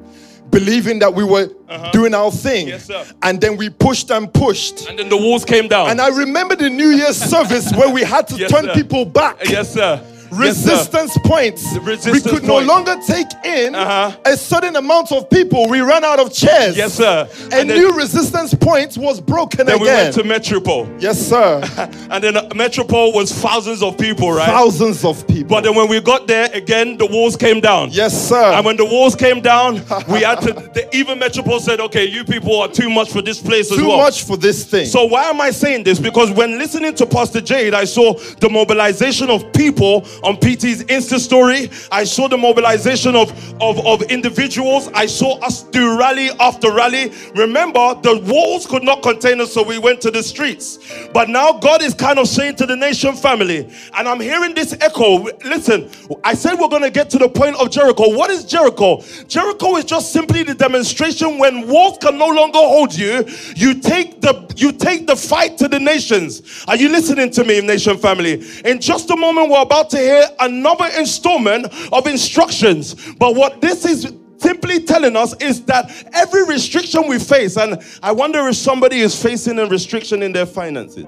believing 0.59 1.01
that 1.01 1.13
we 1.13 1.25
were 1.25 1.51
doing 1.93 2.15
our 2.15 2.31
thing. 2.31 2.69
Uh-huh. 2.69 2.77
Yes, 2.77 2.85
sir. 2.87 3.05
And 3.23 3.41
then 3.41 3.57
we 3.57 3.69
pushed 3.71 4.11
and 4.11 4.33
pushed. 4.33 4.89
and 4.89 4.99
then 4.99 5.09
the 5.09 5.17
walls 5.17 5.45
came 5.45 5.67
down. 5.69 5.91
And 5.91 6.01
I 6.01 6.09
remember 6.09 6.55
the 6.55 6.71
New 6.71 6.91
Year's 6.91 7.17
service 7.17 7.73
where 7.73 7.89
we 7.91 8.03
had 8.03 8.29
to 8.29 8.37
Yes, 8.37 8.51
turn 8.51 8.65
sir. 8.67 8.75
people 8.75 9.05
back. 9.05 9.37
yes, 9.49 9.75
sir. 9.75 10.01
Yes. 10.33 10.67
Resistance 10.67 11.17
points. 11.25 11.65
resistance 11.79 12.25
we 12.25 12.31
could 12.31 12.43
point. 12.43 12.67
no 12.67 12.75
longer 12.75 12.97
take 13.07 13.27
in 13.45 13.75
Uh-huh. 13.75 14.17
a 14.25 14.37
certain 14.37 14.77
amount 14.77 15.13
of 15.13 15.29
people. 15.31 15.69
We 15.69 15.81
ran 15.81 16.05
out 16.05 16.19
of 16.19 16.33
chairs. 16.33 16.77
Yes, 16.77 16.95
sir. 16.95 17.29
A 17.53 17.55
And 17.55 17.71
then- 17.71 17.79
new 17.79 17.93
resistance 17.93 18.55
point 18.55 18.97
was 18.97 19.21
broken 19.21 19.67
Then 19.67 19.77
again. 19.77 19.81
we 19.81 19.87
went 19.89 20.15
to 20.15 20.25
Metropole. 20.25 20.89
yes, 20.99 21.19
sir. 21.21 21.63
And 22.11 22.23
then 22.23 22.37
uh, 22.37 22.49
Metropole 22.55 23.13
was 23.13 23.33
thousands 23.33 23.83
of 23.83 23.97
people, 23.99 24.33
right? 24.33 24.47
Thousands 24.47 25.05
of 25.05 25.27
people. 25.27 25.49
But 25.57 25.65
then 25.65 25.75
when 25.75 25.89
we 25.89 26.01
got 26.01 26.27
there, 26.27 26.49
again, 26.53 26.97
the 26.97 27.07
walls 27.07 27.37
came 27.37 27.61
down. 27.61 27.91
yes, 27.93 28.29
sir. 28.29 28.53
And 28.55 28.65
when 28.65 28.77
the 28.77 28.85
walls 28.85 29.15
came 29.15 29.41
down, 29.41 29.75
we 30.09 30.21
had 30.23 30.41
to, 30.43 30.53
the, 30.53 30.89
even 30.97 31.19
Metropole 31.19 31.61
said, 31.61 31.81
okay, 31.81 32.05
you 32.05 32.25
people 32.25 32.61
are 32.61 32.69
too 32.69 32.91
much 32.91 33.11
for 33.11 33.23
this 33.23 33.41
place 33.41 33.71
as 33.71 33.79
well. 33.79 33.97
Too 33.99 34.03
much 34.05 34.25
for 34.25 34.37
this 34.37 34.65
thing. 34.65 34.87
So 34.87 35.05
why 35.07 35.25
am 35.25 35.41
I 35.41 35.51
saying 35.51 35.85
this? 35.85 35.99
Because 35.99 36.31
when 36.31 36.59
listening 36.59 36.95
to 36.97 37.07
Pastor 37.07 37.41
Jade, 37.41 37.75
I 37.75 37.85
saw 37.85 38.15
the 38.41 38.49
mobilization 38.51 39.31
of 39.31 39.53
people 39.53 40.07
on 40.25 40.37
PT's 40.37 40.85
Insta 40.85 41.19
story. 41.19 41.71
I 41.93 42.05
saw 42.05 42.29
the 42.29 42.39
mobilization 42.39 43.15
of, 43.15 43.31
of, 43.61 43.85
of 43.87 44.03
individuals. 44.03 44.89
I 44.95 45.07
saw 45.07 45.39
us 45.41 45.63
do 45.65 45.99
rally 45.99 46.31
after 46.41 46.73
rally. 46.73 47.13
Remember, 47.35 47.95
the 48.03 48.21
walls 48.27 48.67
could 48.67 48.83
not 48.83 49.03
contain 49.03 49.41
us, 49.41 49.53
so 49.53 49.63
we 49.63 49.79
went 49.79 50.01
to 50.03 50.11
the 50.11 50.23
streets. 50.23 50.79
But 51.13 51.29
now 51.29 51.53
God 51.53 51.83
is 51.83 51.95
kind 51.95 52.19
of 52.19 52.29
saying 52.29 52.57
to 52.57 52.67
the 52.67 52.75
Nxtion 52.75 53.19
family, 53.19 53.71
and 53.95 54.09
I'm 54.09 54.21
hearing 54.21 54.55
this 54.55 54.73
echo. 54.81 55.25
Listen, 55.45 55.91
I 56.23 56.35
said 56.35 56.59
we're 56.59 56.69
going 56.69 56.83
to 56.83 56.91
get 56.91 57.11
to 57.11 57.19
the 57.19 57.29
point 57.29 57.57
of 57.57 57.71
Jericho. 57.71 58.17
What 58.17 58.31
is 58.31 58.45
Jericho? 58.45 59.03
Jericho 59.29 59.77
is 59.77 59.85
just 59.85 60.13
simply 60.13 60.43
the 60.43 60.55
demonstration 60.55 61.39
when 61.39 61.69
walls 61.69 61.99
can 61.99 62.19
no 62.19 62.29
longer 62.29 62.59
hold 62.59 62.95
you, 62.95 63.25
you 63.57 63.81
take 63.81 64.21
the 64.21 64.45
you 64.57 64.73
take 64.73 65.07
the 65.07 65.17
fight 65.17 65.59
to 65.59 65.69
the 65.69 65.81
nations. 65.81 66.65
Are 66.69 66.77
you 66.77 66.89
listening 66.89 67.31
to 67.33 67.45
me, 67.45 67.61
Nxtion 67.61 68.01
family? 68.01 68.43
In 68.65 68.81
just 68.81 69.11
a 69.11 69.17
moment, 69.17 69.51
we're 69.51 69.63
about 69.63 69.91
to 69.91 69.99
hear 70.05 70.27
another 70.41 70.89
installment 70.99 71.67
of 71.93 72.07
instructions. 72.07 72.95
But 73.15 73.35
what 73.35 73.61
this 73.61 73.85
is 73.85 74.13
simply 74.39 74.83
telling 74.83 75.17
us 75.17 75.35
is 75.41 75.65
that 75.65 75.91
every 76.13 76.45
restriction 76.45 77.09
we 77.09 77.19
face, 77.19 77.57
and 77.57 77.83
I 78.03 78.13
wonder 78.13 78.47
if 78.49 78.57
somebody 78.57 79.01
is 79.01 79.21
facing 79.21 79.59
a 79.59 79.67
restriction 79.67 80.23
in 80.23 80.33
their 80.33 80.47
finances. 80.47 81.07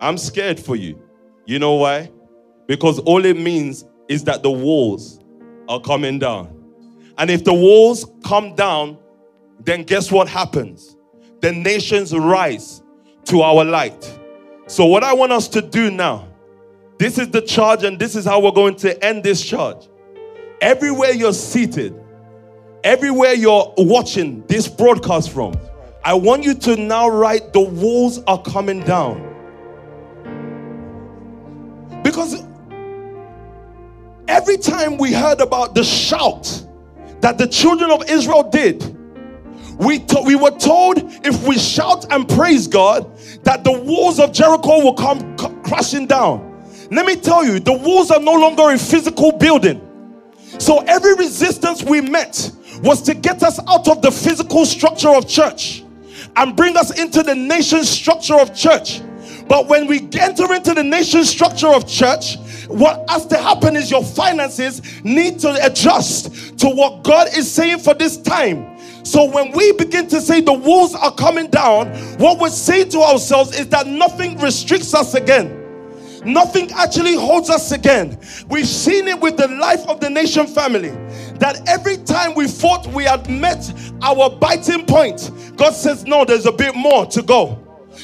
I'm 0.00 0.16
scared 0.16 0.58
for 0.58 0.76
you. 0.76 1.00
You 1.46 1.58
know 1.58 1.74
why? 1.74 2.10
Because 2.66 2.98
all 3.00 3.24
it 3.24 3.36
means 3.36 3.84
is 4.08 4.24
that 4.24 4.42
the 4.42 4.50
walls 4.50 5.20
are 5.68 5.80
coming 5.80 6.18
down. 6.18 6.56
And 7.18 7.30
if 7.30 7.44
the 7.44 7.52
walls 7.52 8.06
come 8.24 8.54
down, 8.54 8.98
then 9.60 9.82
guess 9.82 10.10
what 10.10 10.26
happens? 10.28 10.96
The 11.40 11.52
nations 11.52 12.14
rise 12.16 12.82
to 13.24 13.42
our 13.42 13.64
light. 13.64 14.18
So, 14.66 14.86
what 14.86 15.04
I 15.04 15.12
want 15.12 15.32
us 15.32 15.48
to 15.48 15.60
do 15.60 15.90
now, 15.90 16.29
this 17.00 17.16
is 17.16 17.30
the 17.30 17.40
charge, 17.40 17.82
and 17.82 17.98
this 17.98 18.14
is 18.14 18.26
how 18.26 18.40
we're 18.40 18.50
going 18.52 18.76
to 18.76 19.02
end 19.02 19.24
this 19.24 19.42
charge. 19.42 19.88
Everywhere 20.60 21.12
you're 21.12 21.32
seated, 21.32 21.98
everywhere 22.84 23.32
you're 23.32 23.72
watching 23.78 24.46
this 24.48 24.68
broadcast 24.68 25.30
from, 25.30 25.54
I 26.04 26.12
want 26.12 26.44
you 26.44 26.52
to 26.52 26.76
now 26.76 27.08
write 27.08 27.54
the 27.54 27.62
walls 27.62 28.22
are 28.26 28.42
coming 28.42 28.80
down. 28.84 29.26
Because 32.04 32.42
every 34.28 34.58
time 34.58 34.98
we 34.98 35.14
heard 35.14 35.40
about 35.40 35.74
the 35.74 35.84
shout 35.84 36.66
that 37.22 37.38
the 37.38 37.46
children 37.46 37.90
of 37.90 38.10
Israel 38.10 38.42
did, 38.42 38.94
we, 39.78 40.00
to- 40.00 40.22
we 40.26 40.34
were 40.34 40.50
told 40.50 40.98
if 41.24 41.42
we 41.48 41.58
shout 41.58 42.12
and 42.12 42.28
praise 42.28 42.66
God, 42.66 43.10
that 43.44 43.64
the 43.64 43.72
walls 43.72 44.20
of 44.20 44.32
Jericho 44.32 44.84
will 44.84 44.92
come 44.92 45.38
c- 45.38 45.48
crashing 45.64 46.06
down. 46.06 46.49
Let 46.90 47.06
me 47.06 47.14
tell 47.16 47.44
you, 47.44 47.60
the 47.60 47.72
walls 47.72 48.10
are 48.10 48.20
no 48.20 48.34
longer 48.34 48.70
a 48.70 48.78
physical 48.78 49.32
building. 49.32 49.80
So 50.58 50.78
every 50.80 51.14
resistance 51.14 51.84
we 51.84 52.00
met 52.00 52.50
was 52.82 53.02
to 53.02 53.14
get 53.14 53.42
us 53.42 53.60
out 53.68 53.88
of 53.88 54.02
the 54.02 54.10
physical 54.10 54.66
structure 54.66 55.10
of 55.10 55.28
church 55.28 55.84
and 56.36 56.56
bring 56.56 56.76
us 56.76 56.98
into 56.98 57.22
the 57.22 57.34
nation 57.34 57.84
structure 57.84 58.34
of 58.34 58.54
church. 58.54 59.02
But 59.48 59.68
when 59.68 59.86
we 59.86 60.08
enter 60.18 60.52
into 60.52 60.74
the 60.74 60.82
nation 60.82 61.24
structure 61.24 61.68
of 61.68 61.86
church, 61.86 62.36
what 62.68 63.08
has 63.08 63.26
to 63.26 63.36
happen 63.36 63.76
is 63.76 63.90
your 63.90 64.04
finances 64.04 64.82
need 65.04 65.40
to 65.40 65.64
adjust 65.64 66.58
to 66.58 66.68
what 66.68 67.02
God 67.04 67.28
is 67.36 67.50
saying 67.50 67.80
for 67.80 67.94
this 67.94 68.16
time. 68.16 68.78
So 69.04 69.24
when 69.24 69.50
we 69.52 69.72
begin 69.72 70.06
to 70.08 70.20
say 70.20 70.40
the 70.40 70.52
walls 70.52 70.94
are 70.94 71.12
coming 71.14 71.48
down, 71.48 71.88
what 72.18 72.38
we're 72.38 72.50
saying 72.50 72.90
to 72.90 73.00
ourselves 73.00 73.58
is 73.58 73.68
that 73.68 73.86
nothing 73.86 74.38
restricts 74.38 74.94
us 74.94 75.14
again. 75.14 75.59
Nothing 76.24 76.70
actually 76.72 77.14
holds 77.14 77.50
us 77.50 77.72
again. 77.72 78.18
We've 78.48 78.66
seen 78.66 79.08
it 79.08 79.18
with 79.20 79.36
the 79.36 79.48
life 79.48 79.86
of 79.88 80.00
the 80.00 80.08
Nxtion 80.08 80.48
family. 80.48 80.90
That 81.38 81.66
every 81.66 81.96
time 81.96 82.34
we 82.34 82.46
thought 82.46 82.86
we 82.88 83.04
had 83.04 83.28
met 83.30 83.72
our 84.02 84.28
biting 84.30 84.84
point, 84.86 85.30
God 85.56 85.72
says, 85.72 86.04
No, 86.04 86.24
there's 86.24 86.46
a 86.46 86.52
bit 86.52 86.74
more 86.74 87.06
to 87.06 87.22
go. 87.22 87.58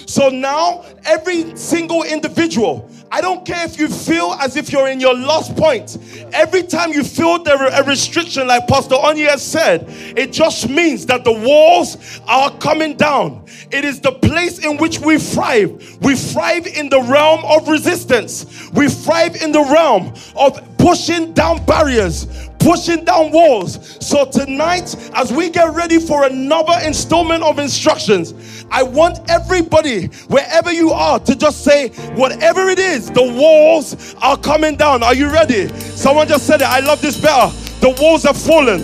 So 0.06 0.28
now, 0.28 0.84
every 1.04 1.56
single 1.56 2.02
individual, 2.02 2.90
I 3.10 3.20
don't 3.20 3.46
care 3.46 3.64
if 3.64 3.78
you 3.78 3.88
feel 3.88 4.36
as 4.40 4.56
if 4.56 4.72
you're 4.72 4.88
in 4.88 5.00
your 5.00 5.14
lost 5.14 5.56
point. 5.56 5.98
Every 6.32 6.62
time 6.62 6.92
you 6.92 7.04
feel 7.04 7.42
there 7.42 7.66
a 7.66 7.84
restriction, 7.84 8.46
like 8.48 8.66
Pastor 8.66 8.96
Onye 8.96 9.28
has 9.28 9.42
said, 9.42 9.86
it 10.16 10.32
just 10.32 10.68
means 10.68 11.06
that 11.06 11.24
the 11.24 11.32
walls 11.32 12.20
are 12.26 12.50
coming 12.58 12.96
down. 12.96 13.44
It 13.70 13.84
is 13.84 14.00
the 14.00 14.12
place 14.12 14.64
in 14.64 14.76
which 14.78 14.98
we 15.00 15.18
thrive. 15.18 15.98
We 16.00 16.16
thrive 16.16 16.66
in 16.66 16.88
the 16.88 17.00
realm 17.02 17.44
of 17.44 17.68
resistance. 17.68 18.70
We 18.72 18.88
thrive 18.88 19.36
in 19.36 19.52
the 19.52 19.62
realm 19.62 20.12
of 20.34 20.75
pushing 20.86 21.32
down 21.32 21.64
barriers, 21.66 22.48
pushing 22.60 23.04
down 23.04 23.32
walls. 23.32 23.98
So 23.98 24.24
tonight, 24.24 24.94
as 25.16 25.32
we 25.32 25.50
get 25.50 25.74
ready 25.74 25.98
for 25.98 26.26
another 26.26 26.78
installment 26.84 27.42
of 27.42 27.58
instructions, 27.58 28.64
I 28.70 28.84
want 28.84 29.18
everybody, 29.28 30.06
wherever 30.28 30.72
you 30.72 30.92
are, 30.92 31.18
to 31.18 31.34
just 31.34 31.64
say, 31.64 31.88
whatever 32.14 32.68
it 32.68 32.78
is, 32.78 33.10
the 33.10 33.20
walls 33.20 34.14
are 34.22 34.36
coming 34.36 34.76
down. 34.76 35.02
Are 35.02 35.12
you 35.12 35.28
ready? 35.28 35.66
Someone 35.80 36.28
just 36.28 36.46
said 36.46 36.60
it. 36.60 36.68
I 36.68 36.78
love 36.78 37.02
this 37.02 37.20
better. 37.20 37.52
The 37.80 37.92
walls 38.00 38.22
have 38.22 38.36
fallen. 38.36 38.78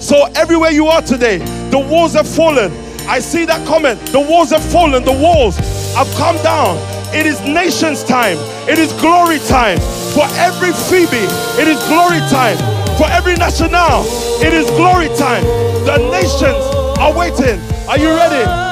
So 0.00 0.26
everywhere 0.36 0.70
you 0.70 0.86
are 0.86 1.02
today, 1.02 1.38
the 1.70 1.78
walls 1.80 2.12
have 2.12 2.28
fallen. 2.28 2.70
I 3.08 3.18
see 3.18 3.44
that 3.46 3.66
comment. 3.66 3.98
The 4.12 4.20
walls 4.20 4.50
have 4.50 4.62
fallen. 4.62 5.04
The 5.04 5.10
walls 5.10 5.56
have 5.96 6.08
come 6.14 6.36
down. 6.44 6.97
It 7.14 7.26
is 7.26 7.40
nations 7.40 8.04
time. 8.04 8.36
It 8.68 8.78
is 8.78 8.92
glory 8.94 9.38
time. 9.38 9.78
For 10.12 10.26
every 10.36 10.72
Phoebe, 10.72 11.24
it 11.60 11.68
is 11.68 11.78
glory 11.88 12.20
time. 12.28 12.58
For 12.98 13.06
every 13.08 13.34
national, 13.36 14.04
it 14.44 14.52
is 14.52 14.68
glory 14.70 15.08
time. 15.16 15.44
The 15.84 15.96
nations 16.10 16.64
are 16.98 17.16
waiting. 17.16 17.60
Are 17.88 17.98
you 17.98 18.08
ready? 18.08 18.67